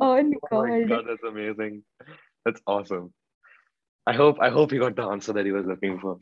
[0.00, 0.22] Oh
[0.52, 1.82] Oh my god, that's amazing.
[2.44, 3.12] That's awesome.
[4.08, 6.18] I hope I hope he got the answer that he was looking for.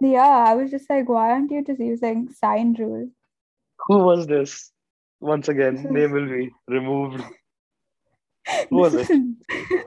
[0.00, 3.10] Yeah, I was just like, why aren't you just using sine rule?
[3.88, 4.72] Who was this?
[5.20, 7.22] Once again, name will be removed.
[8.70, 9.10] Who was it?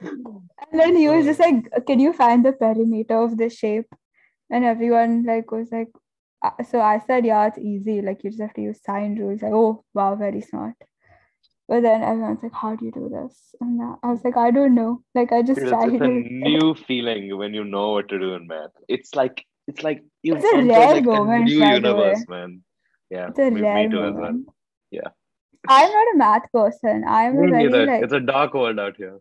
[0.00, 3.94] And then he was just like, "Can you find the perimeter of the shape?"
[4.50, 5.90] And everyone like was like,
[6.42, 8.00] uh, "So I said, yeah, it's easy.
[8.02, 10.74] Like you just have to use sine rules." Like, oh wow, very smart.
[11.68, 14.74] But then everyone's like, "How do you do this?" And I was like, "I don't
[14.74, 15.02] know.
[15.14, 16.08] Like I just Dude, tried it's, a
[16.48, 18.70] new feeling when you know what to do in math.
[18.88, 22.62] It's like it's like you It's a rare like, moment, new universe, man.
[23.10, 24.48] Yeah, It's a me, rare me too moment.
[24.90, 25.08] Yeah.
[25.68, 27.04] I'm not a math person.
[27.06, 29.20] I'm a very like It's a dark world out here.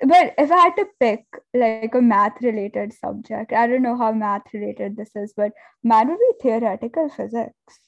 [0.00, 4.12] but if I had to pick like a math related subject, I don't know how
[4.12, 5.52] math related this is, but
[5.82, 7.80] mine would be theoretical physics.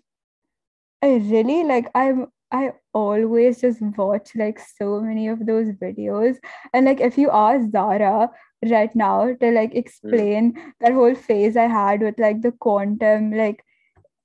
[1.03, 6.37] I really like I'm I always just watch like so many of those videos.
[6.73, 8.31] And like if you ask Zara
[8.65, 13.63] right now to like explain that whole phase I had with like the quantum like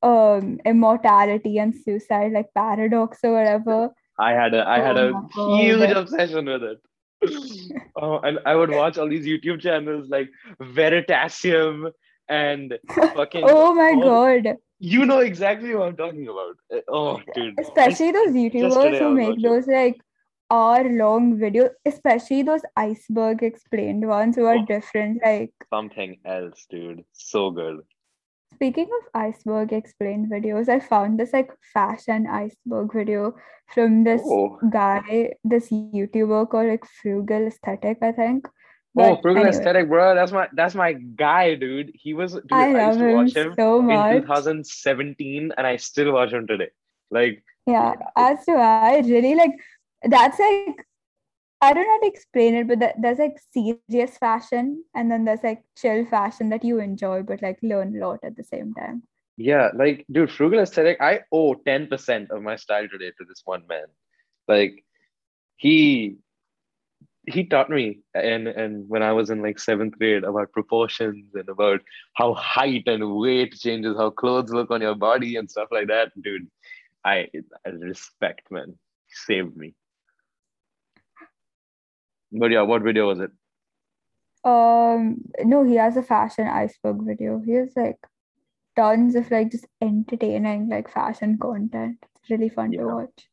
[0.01, 3.89] um immortality and suicide like paradox or whatever.
[4.19, 5.59] I had a I had Oh a God.
[5.59, 6.79] huge obsession with it.
[8.01, 10.29] oh, and I would watch all these YouTube channels like
[10.61, 11.91] Veritasium
[12.29, 12.77] and
[13.15, 13.43] fucking.
[13.47, 14.57] Oh my god.
[14.85, 16.55] You know exactly what I'm talking about.
[16.77, 17.59] Uh, Oh, dude.
[17.59, 20.01] especially those YouTubers who make those like
[20.51, 24.65] hour long videos, especially those iceberg explained ones who are Oh.
[24.71, 25.21] different.
[25.23, 27.03] Like Something else, dude.
[27.13, 27.81] So good.
[28.55, 33.33] speaking of iceberg explained videos, I found this like fashion iceberg video
[33.73, 38.47] from this Oh, guy, this YouTuber called like Frugal Aesthetic, I think.
[38.97, 40.15] Oh, Frugal anyway, Aesthetic, bro.
[40.15, 41.91] That's my that's my guy, dude.
[41.93, 42.51] He was dude.
[42.51, 46.47] I I, love used to watch him so in 2017, and I still watch him
[46.47, 46.69] today.
[47.09, 48.99] Like, Yeah, as do I.
[49.05, 49.51] Really like
[50.03, 50.85] that's like
[51.61, 55.23] I don't know how to explain it, but that, there's like serious fashion and then
[55.23, 58.73] there's like chill fashion that you enjoy but like learn a lot at the same
[58.73, 59.03] time.
[59.37, 60.97] Yeah, like, dude, frugal aesthetic.
[60.99, 63.85] I owe 10% of my style today to this one man.
[64.47, 64.83] Like,
[65.55, 66.17] he
[67.25, 71.47] he taught me and and when I was in like seventh grade about proportions and
[71.47, 71.81] about
[72.15, 76.11] how height and weight changes how clothes look on your body and stuff like that.
[76.21, 76.47] Dude,
[77.05, 77.29] I,
[77.65, 78.77] I respect, man.
[79.07, 79.73] He saved me.
[82.31, 83.31] But yeah, what video was it?
[84.43, 87.39] Um no, he has a fashion iceberg video.
[87.45, 87.99] He has like
[88.75, 91.97] tons of like just entertaining like fashion content.
[92.17, 92.83] It's really fun to Yeah.
[92.85, 93.29] watch.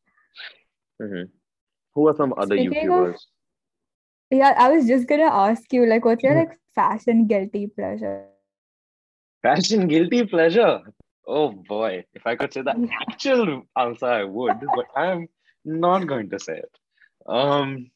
[1.01, 1.29] Mhm.
[1.95, 3.25] Who are some other Speaking of- YouTubers?
[4.31, 8.27] Yeah, I was just gonna ask you like what's your like fashion guilty pleasure?
[9.43, 10.81] Fashion guilty pleasure.
[11.27, 12.99] Oh boy, if I could say the Yeah.
[13.01, 15.27] actual answer, I would, but I'm
[15.65, 16.71] not going to say it.
[17.27, 17.91] Um,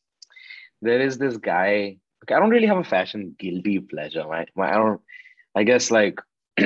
[0.82, 1.98] there is this guy.
[2.24, 4.26] Okay, I don't really have a fashion guilty pleasure.
[4.28, 5.02] My, my, I don't.
[5.56, 6.20] I guess like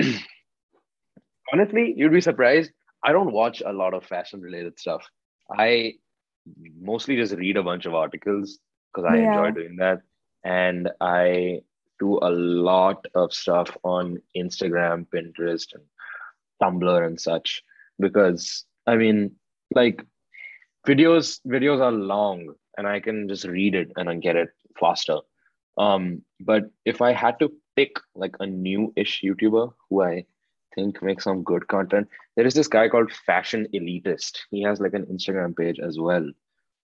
[1.53, 2.71] honestly, you'd be surprised.
[3.03, 5.03] I don't watch a lot of fashion related stuff.
[5.57, 5.93] I
[6.79, 8.59] mostly just read a bunch of articles
[8.93, 9.27] because I Yeah.
[9.27, 10.01] enjoy doing that,
[10.43, 11.61] and I
[11.99, 15.83] do a lot of stuff on Instagram, Pinterest, and
[16.61, 17.63] Tumblr and such
[17.99, 19.35] because I mean,
[19.75, 20.05] like
[20.87, 25.19] videos videos are long and I can just read it and I get it faster.
[25.77, 30.25] Um, but if I had to pick like a new-ish YouTuber who I
[30.75, 34.39] think makes some good content, there is this guy called Fashion Elitist.
[34.51, 36.29] He has like an Instagram page as well.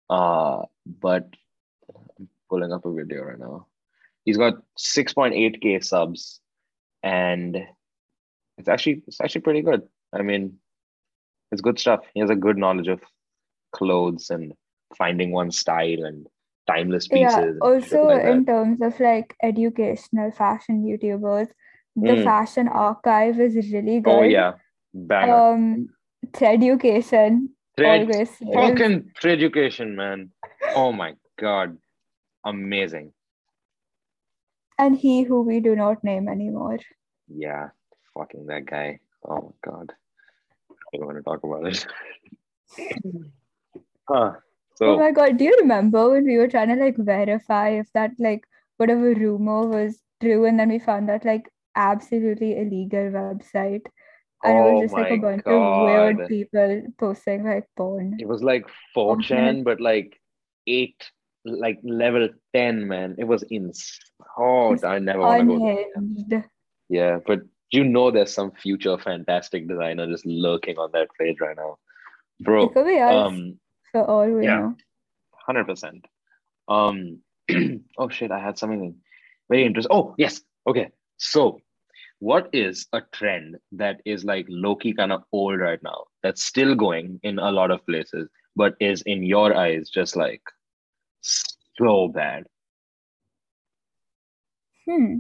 [0.10, 1.28] Uh, but
[2.18, 3.68] I'm pulling up a video right now.
[4.24, 6.42] He's got 6.8k subs
[7.04, 7.58] and
[8.58, 9.84] it's actually it's actually pretty good.
[10.14, 10.58] I mean,
[11.52, 12.02] it's good stuff.
[12.14, 13.02] He has a good knowledge of
[13.72, 14.54] clothes and
[14.98, 16.28] finding one style and
[16.68, 17.36] timeless pieces.
[17.36, 21.50] Yeah, also like in terms of like educational fashion YouTubers,
[21.96, 22.24] the Mm.
[22.24, 24.12] fashion archive is really good.
[24.12, 24.54] Oh yeah,
[24.94, 25.36] banger.
[25.36, 25.90] Um,
[27.78, 30.32] Thread, always says, fucking education, man.
[30.76, 31.78] Oh my god,
[32.46, 33.14] amazing.
[34.78, 36.80] and he who we do not name anymore.
[37.28, 37.70] Yeah,
[38.14, 39.00] fucking that guy.
[39.28, 39.94] Oh my god,
[40.94, 41.86] I don't want to talk about it.
[44.10, 44.34] huh.
[44.82, 48.12] Oh my God, do you remember when we were trying to like verify if that
[48.20, 48.44] like
[48.78, 53.86] whatever rumor was true, and then we found that like absolutely illegal website,
[54.44, 58.18] and it Oh was just like a bunch of weird people posting like porn.
[58.20, 58.66] it was like
[58.96, 60.20] 4chan, but like
[60.68, 61.10] eight,
[61.46, 63.16] like level 10, man.
[63.18, 63.72] It was in
[64.38, 66.52] Oh, I never want to go there.
[66.90, 67.42] Yeah, but
[67.72, 71.78] you know there's some future fantastic designer just lurking on that page right now.
[72.42, 73.60] Bro, It could be us um,
[73.92, 74.60] for all we yeah.
[74.60, 74.76] know.
[75.48, 76.06] hundred percent.
[76.68, 77.22] Um,
[77.98, 78.96] oh shit, I had something
[79.50, 79.96] very interesting.
[79.96, 80.92] Oh yes, okay.
[81.18, 81.62] So
[82.20, 86.74] what is a trend that is like low-key kind of old right now that's still
[86.74, 90.42] going in a lot of places but is in your eyes just like
[91.78, 92.44] so bad
[94.88, 95.16] Hmm.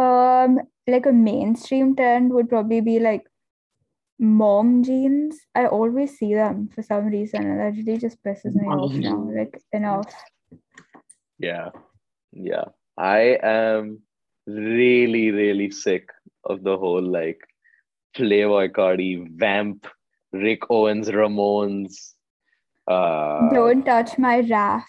[0.00, 3.24] Um, like a mainstream trend would probably be like
[4.18, 5.38] mom jeans.
[5.54, 9.30] I always see them for some reason, and that really just pisses me off now.
[9.30, 10.12] Like enough.
[11.38, 11.70] yeah
[12.32, 12.64] yeah
[12.98, 14.00] i am
[14.46, 16.10] really really sick
[16.44, 17.40] of the whole like
[18.16, 19.86] Playboi Carti vamp
[20.32, 22.14] rick owens ramones
[22.88, 24.88] uh Don't touch my RAF.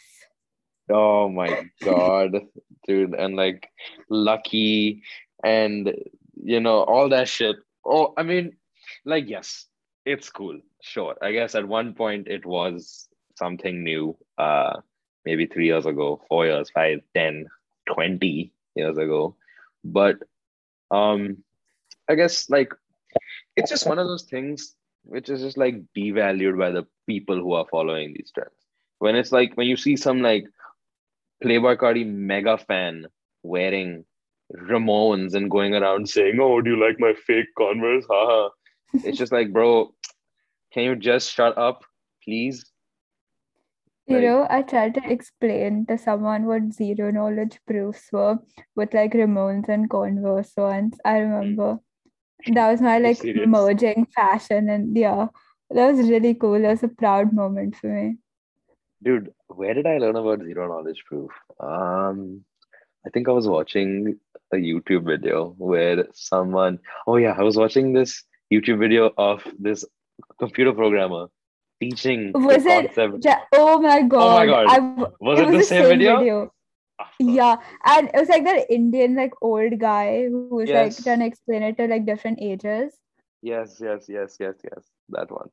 [0.90, 2.42] Oh my God,
[2.88, 3.14] dude.
[3.14, 3.70] And like
[4.10, 5.04] Lucky
[5.44, 5.94] and
[6.42, 7.58] you know, all that shit.
[7.86, 8.58] Oh, I mean,
[9.06, 9.66] like, yes,
[10.06, 10.60] it's cool.
[10.82, 11.16] Sure.
[11.22, 14.18] I guess at one point it was something new.
[14.38, 14.78] Uh
[15.26, 17.48] maybe three years ago, four years, five, ten,
[17.86, 19.36] twenty years ago.
[19.84, 20.18] But
[20.90, 21.44] um
[22.10, 22.74] I guess like
[23.56, 27.54] it's just one of those things which is just like devalued by the people who
[27.54, 28.52] are following these trends.
[29.00, 30.46] When it's like when you see some like
[31.44, 33.06] Playboi Carti mega fan
[33.44, 34.06] wearing
[34.54, 38.50] Ramones and going around saying, "Oh, do you like my fake Converse?" Haha.
[38.94, 39.94] it's just like, bro,
[40.74, 41.84] can you just shut up,
[42.24, 42.66] please?
[44.08, 48.40] You Like- know, I tried to explain to someone what zero knowledge proofs were
[48.76, 50.98] with like Ramones and Converse once.
[51.06, 51.22] I mm.
[51.22, 51.80] remember
[52.54, 55.28] that was my like merging fashion, and yeah,
[55.70, 56.62] that was really cool.
[56.62, 58.18] That was a proud moment for me.
[59.04, 61.32] Dude, where did I learn about zero knowledge proof?
[61.60, 62.44] Um,
[63.06, 64.20] I think I was watching
[64.54, 69.86] a YouTube video where someone, oh yeah, I was watching this YouTube video of this
[70.38, 71.28] computer programmer
[71.82, 72.94] teaching the Was it?
[72.94, 73.24] concept.
[73.24, 74.48] Ja- oh my god!
[74.48, 74.66] God.
[74.68, 74.80] I
[75.22, 76.20] Was it it was the same video?
[76.20, 76.54] video.
[77.00, 81.20] Ah, Yeah, and it was like that Indian like old guy who was like trying
[81.20, 83.00] to explain it to like different ages.
[83.42, 84.92] Yes, yes, yes, yes, yes.
[85.10, 85.50] That one.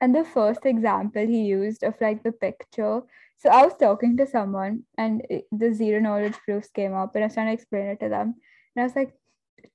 [0.00, 3.02] And the first example he used of like the picture.
[3.38, 7.24] So I was talking to someone and it- the zero knowledge proofs came up and
[7.24, 8.34] I was trying to explain it to them.
[8.74, 9.12] And I was like,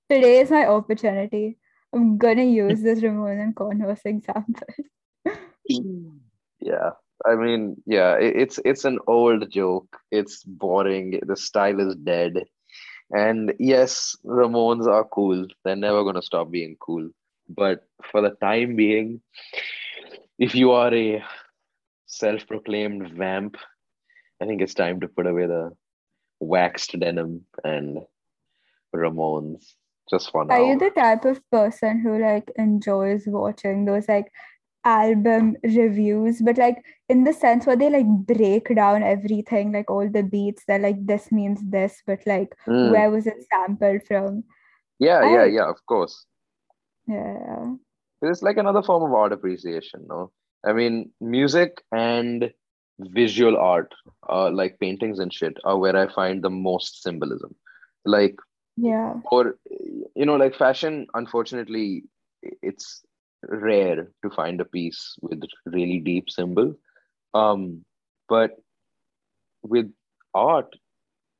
[0.10, 1.58] today is my opportunity.
[1.94, 4.68] I'm gonna use this Ramon and Converse example.
[6.60, 6.92] Yeah.
[7.26, 9.98] I mean, yeah, it, it's it's an old joke.
[10.12, 11.20] It's boring.
[11.26, 12.44] The style is dead.
[13.12, 15.48] And yes, Ramones are cool.
[15.64, 17.10] They're never gonna stop being cool.
[17.48, 19.22] But for the time being,
[20.40, 21.24] if you are a
[22.08, 23.58] self-proclaimed vamp,
[24.42, 25.72] I think it's time to put away the
[26.40, 28.00] waxed denim and
[28.94, 29.76] Ramones
[30.10, 30.56] just for now.
[30.56, 34.32] Are you the type of person who like enjoys watching those like
[34.86, 40.08] album reviews, but like in the sense where they like break down everything, like all
[40.10, 42.92] the beats that like this means this, but like Mm.
[42.92, 44.44] where was it sampled from?
[45.00, 46.26] Yeah, yeah, yeah, of course.
[47.08, 47.74] Yeah.
[48.22, 50.32] it's like another form of art appreciation no
[50.66, 52.52] i mean music and
[53.00, 53.94] visual art
[54.30, 57.54] uh, like paintings and shit are where i find the most symbolism
[58.06, 58.36] like
[58.78, 59.22] Yeah.
[59.32, 59.58] or
[60.16, 62.04] you know like fashion unfortunately
[62.42, 63.05] it's
[63.48, 66.76] rare to find a piece with really deep symbol.
[67.34, 67.84] Um
[68.28, 68.52] but
[69.62, 69.92] with
[70.34, 70.76] art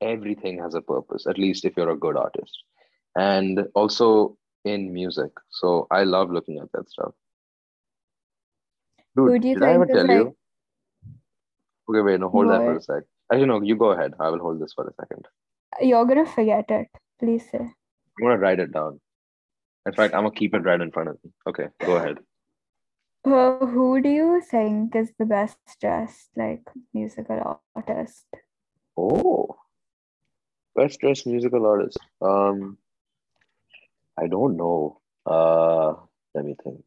[0.02, 2.64] everything has a purpose at least if you're a good artist.
[3.16, 5.32] And also in music.
[5.52, 7.14] So i love looking at that stuff.
[9.16, 10.36] Dude Who do you did i ever tell you?
[11.90, 13.04] Okay wait no hold that for a sec.
[13.32, 14.14] Actually no you go ahead.
[14.20, 15.26] I will hold this for a second.
[15.82, 16.88] You're gonna forget it.
[17.20, 17.60] Please say.
[17.60, 19.00] i'm gonna write it down
[19.86, 22.18] in fact i'm gonna keep it right in front of me okay go ahead
[23.26, 26.62] Uh, who do you think is the best dressed like
[26.98, 27.40] musical
[27.76, 28.28] artist?
[29.04, 29.56] Oh,
[30.76, 31.98] best dressed musical artist.
[32.22, 32.78] Um,
[34.24, 35.02] I don't know.
[35.26, 35.96] Uh,
[36.36, 36.86] let me think.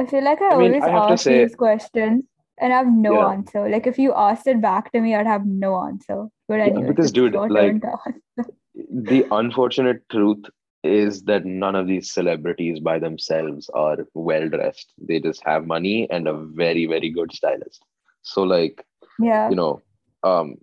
[0.00, 2.24] I feel like I, I mean, always I ask say- these questions
[2.60, 3.28] and I have no Yeah.
[3.28, 3.68] answer.
[3.68, 6.26] Like if you asked it back to me, I'd have no answer.
[6.48, 8.48] But Yeah, anyway, because, dude, like- turn to ask.
[8.90, 10.44] The unfortunate truth
[10.82, 14.92] is that none of these celebrities by themselves are well dressed.
[14.98, 17.84] They just have money and a very, very good stylist.
[18.22, 18.84] So, like,
[19.18, 19.80] yeah, you know,
[20.24, 20.56] um,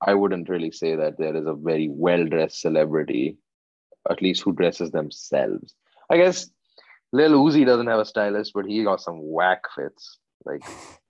[0.00, 3.38] I wouldn't really say that there is a very well dressed celebrity,
[4.08, 5.74] at least who dresses themselves.
[6.08, 6.48] I guess
[7.12, 10.18] Lil Uzi doesn't have a stylist, but he got some whack fits.
[10.44, 10.62] Like,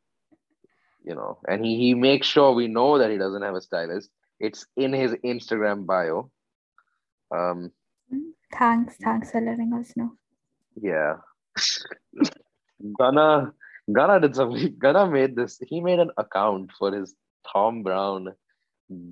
[1.07, 4.11] you know, and he, he makes sure we know that he doesn't have a stylist.
[4.41, 6.31] It's in his Instagram bio.
[7.35, 7.71] Um,
[8.53, 10.13] thanks, thanks for letting us know.
[10.77, 11.17] yeah.
[12.99, 13.53] Gunna
[13.93, 14.77] Gunna did something.
[14.79, 15.59] Gunna made this.
[15.67, 17.15] He made an account for his
[17.51, 18.35] Thom Browne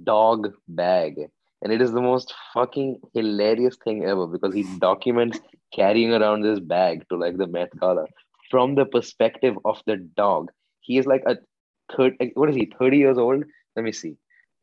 [0.02, 1.30] dog bag.
[1.62, 5.38] And it is the most fucking hilarious thing ever because he documents
[5.74, 8.06] carrying around this bag to like the Met Gala
[8.50, 10.50] from the perspective of the dog.
[10.80, 11.38] He is like a
[11.96, 12.16] third.
[12.34, 12.72] What is he?
[12.78, 13.44] Thirty years old.
[13.76, 14.16] Let me see.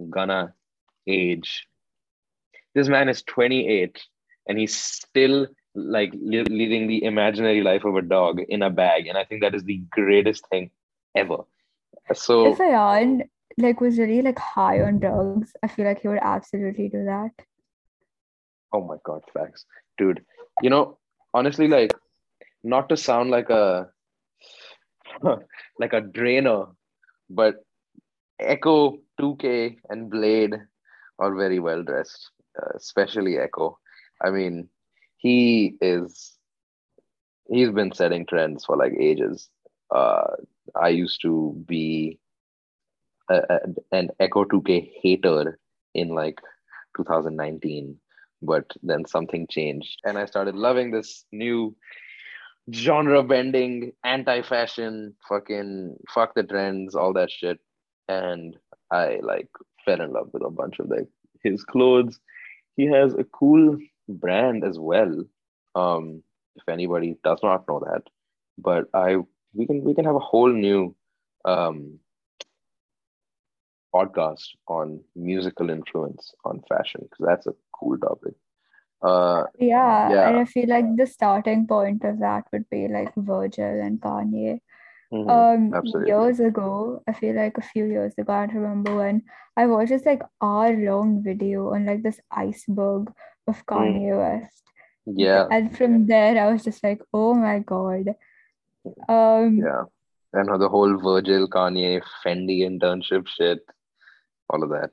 [0.09, 0.53] Gunna
[1.07, 1.67] age.
[2.73, 4.01] This man is twenty eight,
[4.47, 9.07] and he's still like li- living the imaginary life of a dog in a bag,
[9.07, 10.71] and I think that is the greatest thing
[11.15, 11.37] ever.
[12.13, 13.27] So If Ayan
[13.57, 17.31] like was really like high on drugs, I feel like he would absolutely do that.
[18.73, 19.65] Oh my god, facts.
[19.97, 20.23] Dude,
[20.61, 20.97] you know,
[21.33, 21.93] honestly, like
[22.63, 23.89] not to sound like a
[25.79, 26.65] like a drainer,
[27.35, 27.55] but
[28.39, 30.61] Echo, 2K, and Bladee
[31.19, 33.77] are very well dressed, uh, especially Ecco.
[34.23, 34.69] I mean,
[35.17, 36.37] he is
[37.49, 39.49] he's been setting trends for like ages.
[39.93, 40.27] Uh,
[40.75, 42.19] I used to be
[43.29, 43.59] a, a,
[43.91, 45.59] an Ecco2k hater
[45.93, 46.39] in like
[46.95, 47.97] 2019
[48.41, 51.75] but then something changed and i started loving this new
[52.73, 57.59] genre bending anti-fashion fucking fuck the trends all that shit.
[58.07, 58.57] And
[58.91, 59.49] i like
[59.85, 61.07] fell in love with a bunch of like
[61.43, 62.19] his clothes.
[62.75, 65.23] He has a cool brand as well.
[65.75, 66.23] Um
[66.55, 68.03] if anybody does not know that.
[68.57, 69.17] But i
[69.53, 70.95] we can we can have a whole new
[71.45, 71.99] um
[73.93, 78.33] podcast on musical influence on fashion because that's a cool topic.
[79.01, 83.81] Uh, Yeah, and I feel like the starting point of that would be like Virgil
[83.81, 84.59] and Kanye.
[85.11, 86.07] mhm, Um, absolutely.
[86.09, 89.23] years ago, I feel like a few years ago, I don't remember when
[89.57, 93.11] I watched this like hour-long video on like this iceberg
[93.47, 94.63] of Mm, Kanye West.
[95.05, 98.15] yeah, And from there, I was just like, oh my God.
[99.09, 99.83] Um, yeah.
[100.33, 103.59] And the whole Virgil, Kanye, Fendi internship shit,
[104.49, 104.91] all of that.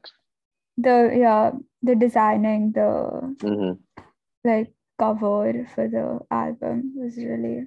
[0.79, 1.51] The yeah,
[1.83, 3.73] the designing the hmm
[4.45, 7.67] like cover for the album was really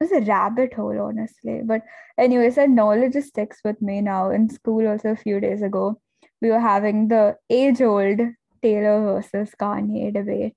[0.00, 1.62] it was a rabbit hole, honestly.
[1.64, 1.82] But
[2.16, 4.30] anyways, that knowledge just sticks with me now.
[4.30, 6.00] In school, also a few days ago,
[6.40, 8.20] we were having the age-old
[8.62, 10.56] Taylor versus Kanye debate.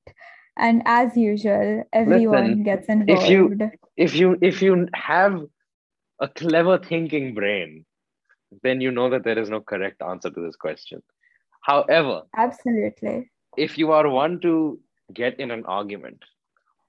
[0.58, 3.64] And as usual, everyone Listen, gets if you involved.
[3.98, 5.42] if you if you have
[6.20, 7.86] a clever thinking brain,
[8.64, 11.02] then you know that there is no correct answer to this question.
[11.62, 13.30] However, Absolutely.
[13.58, 14.80] if you are one to
[15.14, 16.24] get in an argument,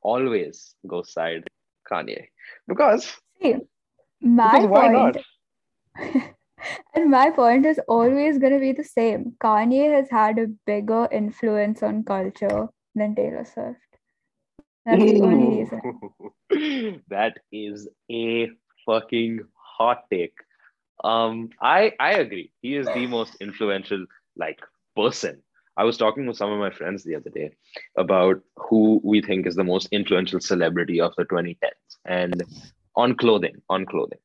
[0.02, 1.44] always go side
[1.90, 2.26] Kanye.
[2.68, 3.56] Because See,
[4.20, 5.16] my because why not?
[5.16, 5.24] point,
[6.94, 9.36] and my point is always going to be the same.
[9.40, 13.80] Kanye has had a bigger influence on culture than Taylor Swift.
[14.84, 15.80] That's the only reason.
[17.08, 18.50] that is a
[18.86, 20.34] fucking hot take.
[21.04, 22.52] Um, I I agree.
[22.62, 24.06] He is the most influential
[24.36, 24.60] like
[24.96, 25.42] person.
[25.76, 27.52] I was talking with some of my friends the other day
[27.96, 32.42] about who we think is the most influential celebrity of the 2010s and
[32.94, 34.18] on clothing, on clothing,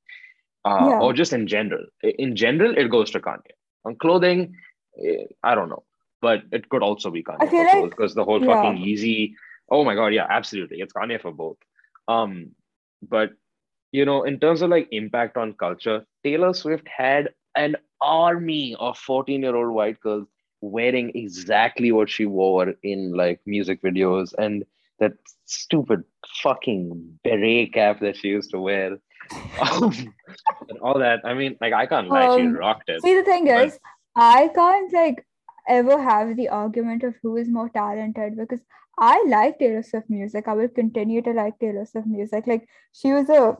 [0.66, 0.99] uh, Yeah.
[0.99, 1.86] or just in general.
[2.03, 3.55] In general, it goes to Kanye.
[3.86, 4.55] On clothing,
[5.01, 5.84] eh, I don't know,
[6.22, 8.62] but it could also be Kanye I feel for clothes like, because the whole yeah.
[8.62, 9.34] fucking Yeezy.
[9.70, 11.58] Oh my god, yeah, absolutely, it's Kanye for both.
[12.10, 12.55] Um,
[13.01, 13.32] but
[13.93, 18.97] you know, in terms of like impact on culture, Taylor Swift had an army of
[18.97, 20.28] 14 year old white girls
[20.62, 24.64] wearing exactly what she wore in like music videos and
[24.99, 25.14] that
[25.45, 26.03] stupid
[26.43, 28.97] fucking beret cap that she used to wear
[29.62, 29.91] um,
[30.70, 31.22] and all that.
[31.26, 33.01] I mean, like, I can't lie, she Um, rocked it.
[33.01, 33.80] see, the thing But is,
[34.16, 35.26] I can't like
[35.68, 38.62] ever have the argument of who is more talented because
[38.97, 40.47] I like Taylor Swift music.
[40.47, 42.47] I will continue to like Taylor Swift music.
[42.47, 43.58] Like she was a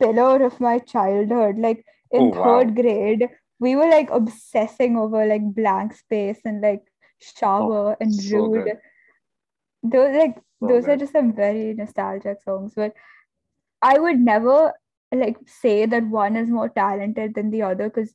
[0.00, 1.58] pillar of my childhood.
[1.58, 2.44] Like oh, in wow.
[2.44, 6.82] third grade, we were like obsessing over like blank space and like
[7.58, 8.64] Oh, shower and rude.
[8.64, 8.78] good.
[9.82, 12.72] Those like So those are just some very nostalgic songs.
[12.74, 12.94] But
[13.82, 14.72] I would never
[15.12, 18.14] like say that one is more talented than the other because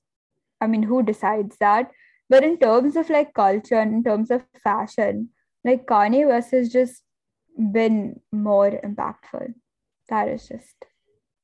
[0.62, 1.92] I mean, who decides that?
[2.30, 5.30] But in terms of like culture and in terms of fashion,
[5.64, 7.04] like Kanye West has just
[7.58, 9.54] been more impactful.
[10.10, 10.76] That is just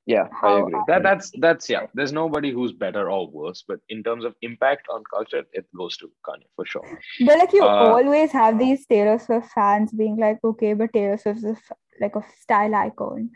[0.08, 0.80] Yeah, I agree.
[0.88, 1.86] That that's that's yeah.
[1.94, 5.96] There's nobody who's better or worse, but in terms of impact on culture, it goes
[5.98, 7.00] to Kanye for sure.
[7.26, 11.18] But like you Uh, always have these Taylor Swift fans being like, okay, but Taylor
[11.18, 11.60] Swift is
[12.00, 13.30] like a style icon.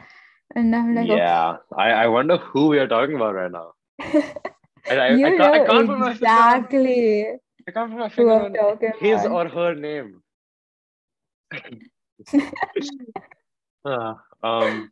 [0.55, 1.17] And I'm like, okay.
[1.17, 1.57] yeah.
[1.77, 3.73] I I wonder who we are talking about right now.
[4.89, 7.27] I I, I You can't I know can't put my exactly
[7.67, 8.53] I can't put my who finger I'm on
[8.99, 9.31] his about.
[9.31, 10.21] or her name.
[13.85, 14.91] Uh, um,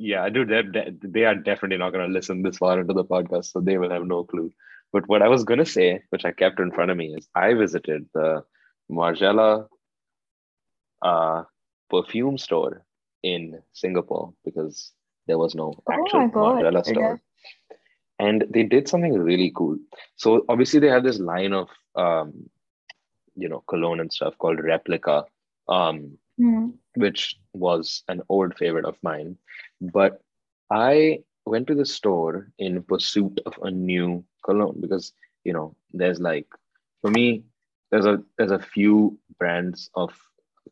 [0.00, 3.46] yeah, dude, they they are definitely not going to listen this far into the podcast,
[3.52, 4.50] so they will have no clue.
[4.92, 7.54] But what I was gonna say, which I kept in front of me, is I
[7.54, 8.44] visited the
[8.90, 9.68] Margiela
[11.02, 11.44] uh,
[11.90, 12.84] perfume store
[13.22, 14.92] in Singapore because
[15.26, 16.62] there was no Oh actual God.
[16.62, 17.20] Margiela store.
[18.18, 19.78] And they did something really cool.
[20.16, 22.50] So obviously they have this line of um,
[23.36, 25.24] you know, cologne and stuff called Replica.
[25.68, 26.70] Um, Hmm.
[26.96, 29.36] which was an old favorite of mine.
[29.80, 30.20] But
[30.70, 35.12] I went to the store in pursuit of a new cologne because
[35.44, 36.46] you know there's like
[37.00, 37.44] for me
[37.90, 40.12] there's a there's a few brands of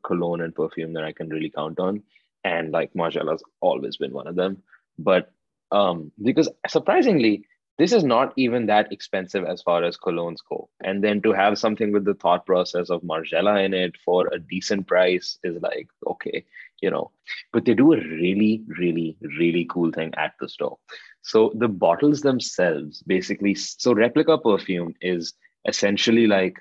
[0.04, 2.02] cologne and perfume that I can really count on,
[2.44, 4.62] and like Margiela's always been one of them.
[4.98, 5.32] But
[5.70, 7.44] um, because surprisingly,
[7.78, 10.68] this is not even that expensive as far as colognes go.
[10.82, 14.38] And then to have something with the thought process of Margiela in it for a
[14.38, 16.44] decent price is like, okay,
[16.82, 17.12] you know.
[17.52, 20.76] But they do a really, really, really cool thing at the store.
[21.22, 25.34] So the bottles themselves basically, so replica perfume is
[25.66, 26.58] essentially like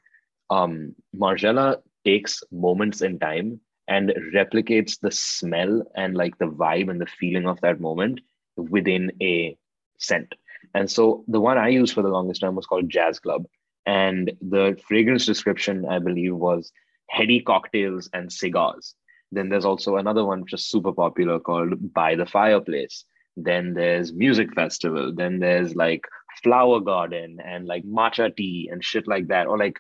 [0.52, 7.02] um, Margiela takes moments in time and replicates the smell and like the vibe and
[7.02, 8.20] the feeling of that moment
[8.56, 9.58] within a
[9.98, 10.34] scent.
[10.78, 13.46] And so the one I used for the longest time was called Jazz Club.
[13.88, 16.72] And the fragrance description, I believe, was
[17.10, 18.94] heady cocktails and cigars.
[19.32, 23.06] Then there's also another one which is super popular called By the Fireplace.
[23.36, 25.12] Then there's Music Festival.
[25.16, 26.06] Then there's like
[26.44, 29.80] Flower Garden and like matcha tea and shit like that, or like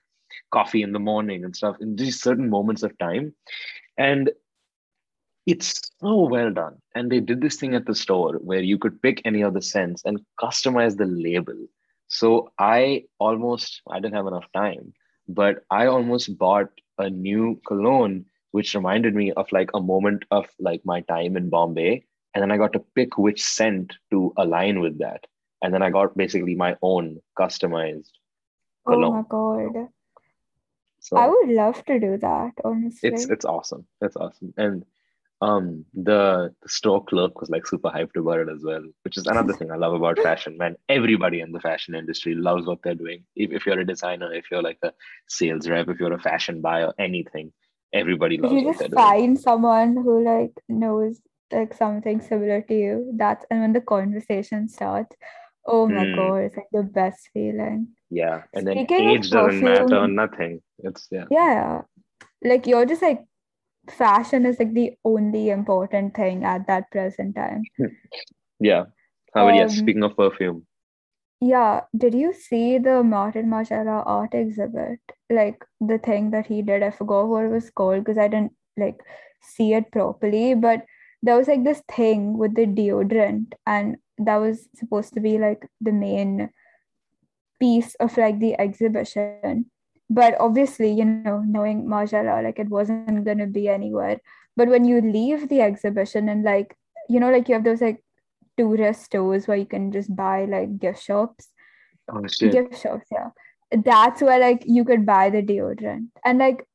[0.52, 3.36] coffee in the morning and stuff in these certain moments of time.
[4.00, 4.32] And
[5.48, 6.76] it's so well done.
[6.94, 9.62] And they did this thing at the store where you could pick any of the
[9.62, 11.56] scents and customize the label.
[12.10, 14.94] So I almost, I didn't have enough time,
[15.28, 20.46] but I almost bought a new cologne, which reminded me of like a moment of
[20.60, 22.04] like my time in Bombay.
[22.34, 25.26] And then I got to pick which scent to align with that.
[25.62, 28.12] And then I got basically my own customized
[28.86, 29.26] cologne.
[29.32, 29.74] Oh my.
[29.74, 29.88] God.
[31.00, 33.10] So I would love to do that, honestly.
[33.10, 33.88] it's it's awesome.
[34.02, 34.54] It's awesome.
[34.58, 34.84] And
[35.42, 39.28] um the, the store clerk was like super hyped about it as well, which is
[39.28, 40.76] another thing I love about fashion, man.
[40.90, 43.24] Everybody in the fashion industry loves what they're doing.
[43.36, 44.94] If, if you're a designer, if you're like a
[45.28, 47.54] sales rep, if you're a fashion buyer, anything,
[47.94, 48.92] everybody If loves you just doing.
[48.94, 51.20] find someone who like knows
[51.52, 55.16] like something similar to you, that's and when the conversation starts,
[55.66, 56.16] oh my Mm.
[56.16, 57.90] God, it's like the best feeling.
[58.10, 58.44] Yeah.
[58.54, 60.62] And then Speaking of age doesn't matter, nothing.
[60.80, 61.26] It's yeah.
[61.30, 61.82] Yeah,
[62.44, 63.22] like you're just like
[63.92, 67.64] fashion is like the only important thing at that present time.
[68.60, 68.86] Yeah.
[69.36, 70.66] How about yes, Um, speaking of perfume.
[71.40, 75.00] Yeah, did you see the Martin Margiela art exhibit?
[75.30, 78.54] Like the thing that he did, I forgot what it was called because I didn't
[78.76, 79.00] like
[79.42, 80.86] see it properly, but
[81.22, 85.70] there was like this thing with the deodorant, and that was supposed to be like
[85.80, 86.50] the main
[87.60, 89.70] piece of like the exhibition.
[90.10, 94.20] But obviously, you know, knowing Margiela, like it wasn't gonna be anywhere.
[94.56, 96.76] But when you leave the exhibition and like,
[97.10, 98.04] you know, like you have those like
[98.58, 101.50] tourist stores where you can just buy like gift shops?
[102.10, 103.30] Oh gift shops yeah.
[103.72, 106.08] That's where like you could buy the deodorant.
[106.24, 106.66] And like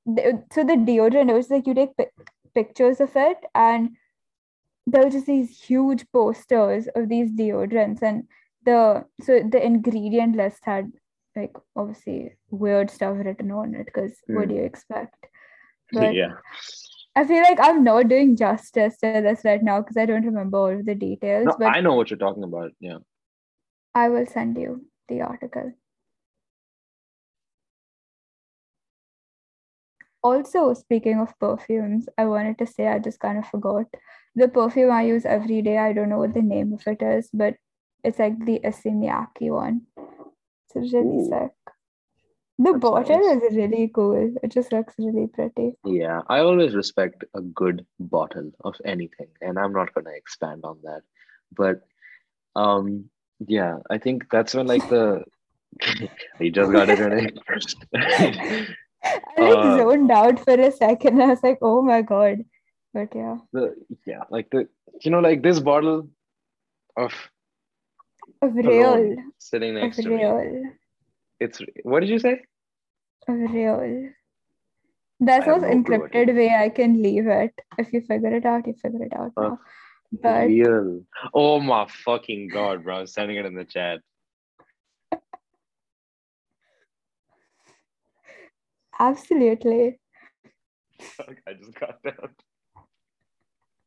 [0.52, 2.10] so the deodorant it was like you take pi-
[2.54, 3.90] pictures of it and
[4.86, 8.24] there were just these huge posters of these deodorants and
[8.64, 10.92] the so the ingredient list had
[11.36, 14.60] like obviously weird stuff written on it because what do hmm.
[14.60, 15.26] you expect
[15.92, 16.32] but yeah.
[17.16, 20.58] i feel like i'm not doing justice to this right now because i don't remember
[20.58, 22.72] all of the details No, but I know what you're talking about.
[22.80, 22.98] Yeah.
[23.94, 25.72] I will send you the article.
[30.22, 33.86] Also, speaking of perfumes, I wanted to say I just kind of forgot
[34.34, 35.78] the perfume I use every day.
[35.78, 37.56] I don't know what the name of it is, but
[38.04, 38.92] it's like the Issey
[39.50, 39.82] one.
[40.74, 41.52] It's really sick.
[42.58, 43.42] The That's bottle nice.
[43.42, 44.36] is really cool.
[44.42, 45.74] It just looks really pretty.
[45.84, 50.78] Yeah, I always respect a good bottle of anything, and I'm not gonna expand on
[50.84, 51.02] that.
[51.52, 51.82] But
[52.54, 53.10] um,
[53.46, 55.24] yeah, I think that's when like the
[56.40, 57.30] you just got it ready.
[59.36, 61.20] I like Uh, zoned out for a second.
[61.22, 62.44] I was like, oh my god.
[62.94, 63.38] But yeah.
[63.52, 63.74] the
[64.06, 64.68] yeah, like the
[65.02, 66.08] you know like this bottle
[66.96, 67.12] Of
[68.42, 69.16] real.
[69.38, 70.24] sitting next to me.
[71.40, 72.40] It's what did you say?
[73.28, 74.10] Real.
[75.20, 77.54] That's I have no clue what you encrypted way I can leave it.
[77.78, 79.56] If you figure it out, you figure it out Uh.
[80.12, 81.04] But Real.
[81.32, 83.00] Oh my fucking god, bro!
[83.00, 84.00] I'm sending it in the chat.
[88.98, 89.98] absolutely.
[91.00, 92.30] Fuck, I just got that.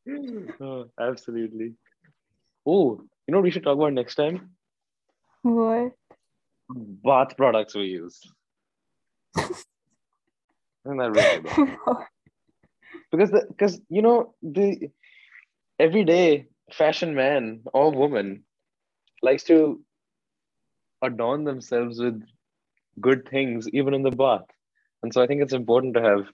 [0.62, 1.74] Oh, absolutely.
[2.66, 4.52] Oh, you know what we should talk about next time?
[5.44, 5.94] What?
[6.70, 8.22] bath products we use.
[9.38, 11.42] Isn't that really
[13.12, 14.90] because the because you know the
[15.80, 18.44] everyday fashion man or woman
[19.22, 19.82] likes to
[21.02, 22.22] adorn themselves with
[23.02, 24.46] good things even in the bath
[25.04, 26.26] and so i think it's important to have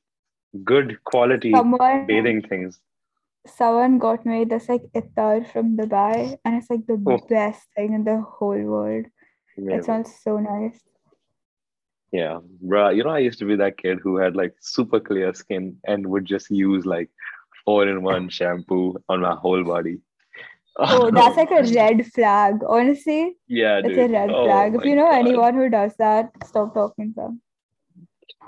[0.63, 2.79] good quality someone, bathing things
[3.47, 7.17] someone got me this like ittar from dubai and it's like the oh.
[7.29, 9.05] best thing in the whole world
[9.57, 9.79] Amazing.
[9.79, 10.79] it smells so nice
[12.11, 12.89] yeah, bro.
[12.89, 16.07] You know, I used to be that kid who had like super clear skin and
[16.07, 17.09] would just use like
[17.63, 19.99] four in one shampoo on my whole body.
[20.77, 22.55] Oh, that's like a red flag.
[22.67, 24.75] Honestly, yeah, it's a red oh, flag.
[24.75, 25.19] If you know God.
[25.19, 27.41] anyone who does that, stop talking to them.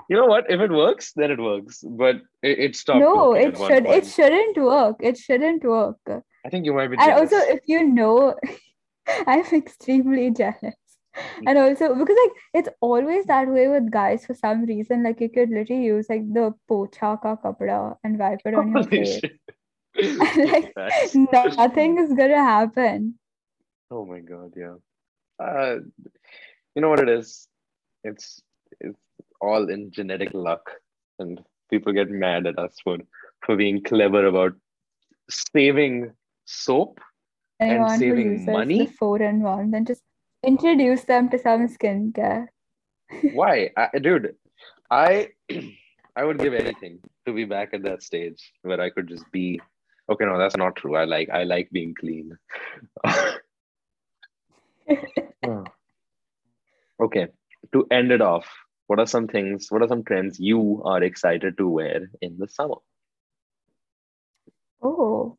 [0.08, 0.50] You know what?
[0.50, 1.82] If it works, then it works.
[1.86, 3.00] But it, it stopped.
[3.00, 3.86] No, it should.
[3.86, 4.96] It shouldn't work.
[5.00, 5.98] It shouldn't work.
[6.08, 6.96] I think you might be.
[6.96, 7.10] Jealous.
[7.10, 8.34] And also, if you know,
[9.26, 10.74] I'm extremely jealous.
[11.46, 15.28] and also because like it's always that way with guys for some reason like you
[15.28, 19.20] could literally use like the pocha ka kapda and wipe it on your face
[19.94, 20.72] and, like
[21.56, 23.14] nothing is gonna happen
[23.90, 24.74] oh my god yeah
[25.38, 25.76] uh,
[26.74, 27.48] you know what it's
[28.02, 28.42] it's
[29.48, 30.70] all in genetic luck
[31.18, 31.40] and
[31.70, 32.98] people get mad at us for
[33.44, 34.52] for being clever about
[35.30, 36.12] saving
[36.44, 37.00] soap
[37.60, 40.02] Anyone and saving money four and one then just
[40.44, 42.48] introduce them to some skincare.
[43.32, 44.34] Why, I, dude?
[44.90, 45.30] I
[46.16, 49.60] I would give anything to be back at that stage where I could just be.
[50.10, 50.96] Okay, no, that's not true.
[50.96, 52.36] I like I like being clean.
[57.02, 57.28] okay,
[57.72, 58.46] to end it off,
[58.86, 59.66] what are some things?
[59.70, 62.76] What are some trends you are excited to wear in the summer?
[64.82, 65.38] Oh,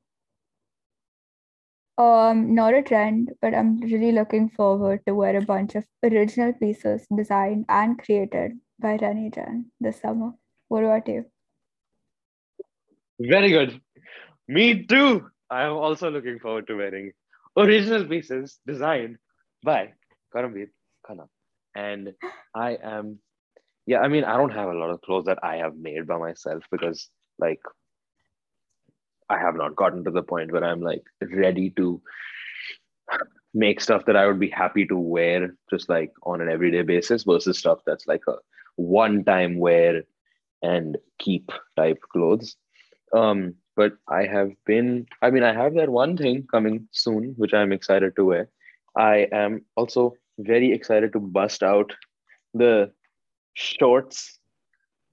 [1.97, 6.51] um, not a trend, but I'm really looking forward to wear a bunch of original
[6.51, 10.31] pieces designed and created by Rani Jan this summer.
[10.67, 11.25] What about you?
[13.19, 13.79] Very good.
[14.47, 15.29] Me too.
[15.49, 17.13] I am also looking forward to wearing
[17.55, 19.17] original pieces designed
[19.63, 19.93] by
[20.35, 20.67] Karambir
[21.07, 21.27] Khanna.
[21.75, 22.13] And
[22.53, 23.19] I am,
[23.85, 26.17] yeah, I mean, I don't have a lot of clothes that I have made by
[26.17, 27.61] myself because, like,
[29.29, 32.01] I have not gotten to the point where I'm like ready to
[33.53, 37.23] make stuff that I would be happy to wear just like on an everyday basis
[37.23, 38.35] versus stuff that's like a
[38.75, 40.03] one time wear
[40.61, 42.55] and keep type clothes.
[43.15, 47.53] Um, but I have been, I mean, I have that one thing coming soon, which
[47.53, 48.49] I'm excited to wear.
[48.97, 51.93] I am also very excited to bust out
[52.53, 52.91] the
[53.55, 54.39] shorts.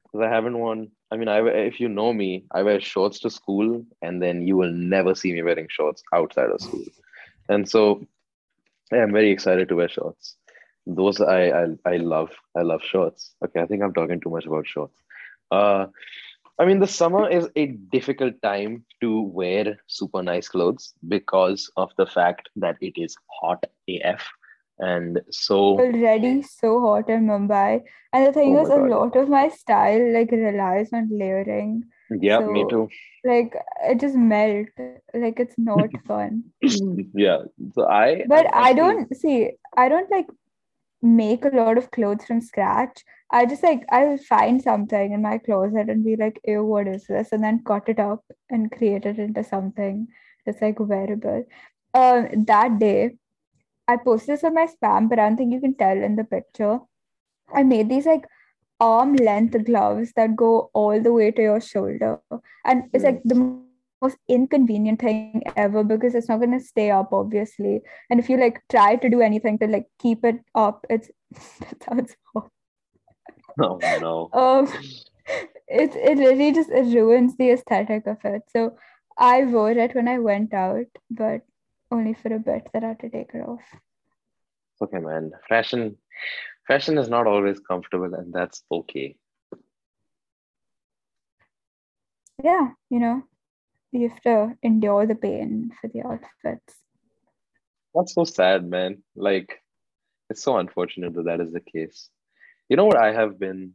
[0.05, 3.28] Because I haven't worn I mean, I if you know me, I wear shorts to
[3.28, 6.84] school, and then you will never see me wearing shorts outside of school.
[7.51, 8.07] And so,
[8.90, 10.36] yeah, I'm very excited to wear shorts.
[10.86, 12.30] Those I I, I love.
[12.57, 13.34] I love shorts.
[13.45, 14.99] Okay, I think I'm talking too much about shorts.
[15.51, 15.88] Uh,
[16.59, 21.90] I mean, the summer is a difficult time to wear super nice clothes because of
[21.99, 24.26] the fact that it is hot AF
[24.83, 27.83] and so already so hot in Mumbai.
[28.12, 31.85] And the thing oh is, a lot of my style like relies on layering.
[32.20, 32.89] Yeah, so, me too.
[33.24, 33.55] Like
[33.85, 34.66] it just melt.
[35.14, 36.45] Like it's not fun.
[37.14, 37.43] yeah.
[37.74, 38.24] So I.
[38.28, 39.53] But I, I don't see.
[39.76, 40.26] I don't like
[41.01, 43.05] make a lot of clothes from scratch.
[43.30, 47.07] I just like I'll find something in my closet and be like, "Ew, what is
[47.07, 50.09] this?" and then cut it up and create it into something
[50.45, 51.45] that's like wearable.
[51.95, 53.16] Um, that day
[53.93, 56.24] I posted this on my spam, but I don't think you can tell in the
[56.24, 56.81] picture.
[57.55, 58.27] I made these like
[58.81, 62.20] arm length gloves that go all the way to your shoulder.
[62.64, 63.62] And it's like the
[64.02, 67.82] most inconvenient thing ever because it's not going to stay up, obviously.
[68.10, 71.10] And if you like try to do anything to like keep it up, it's
[71.60, 72.16] that sounds
[73.60, 74.31] Oh no.
[74.32, 74.73] um,
[75.69, 78.43] it, it really just it ruins the aesthetic of it.
[78.48, 78.77] So
[79.16, 81.43] I wore it when I went out, but
[81.93, 83.62] only for a bit that I had to take it off.
[84.81, 85.32] Okay, man.
[85.48, 85.97] Fashion,
[86.66, 89.16] fashion is not always comfortable, and that's okay.
[92.43, 93.23] Yeah, you know,
[93.93, 96.74] you have to endure the pain for the outfits.
[97.94, 99.02] That's so sad, man.
[99.14, 99.62] Like,
[100.31, 102.09] it's so unfortunate that that is the case.
[102.69, 103.74] You know what I have been?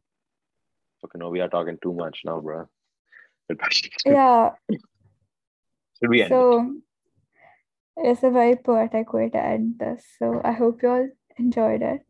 [1.05, 2.67] Okay, no, we are talking too much now, bro.
[4.05, 4.51] yeah.
[4.69, 6.29] Should we end?
[6.29, 6.75] So,
[7.97, 10.03] it's a very poetic way to end this.
[10.19, 12.05] So I hope you all enjoyed it.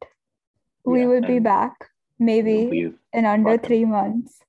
[0.86, 1.74] We yeah, will be back
[2.20, 4.40] maybe in under three months.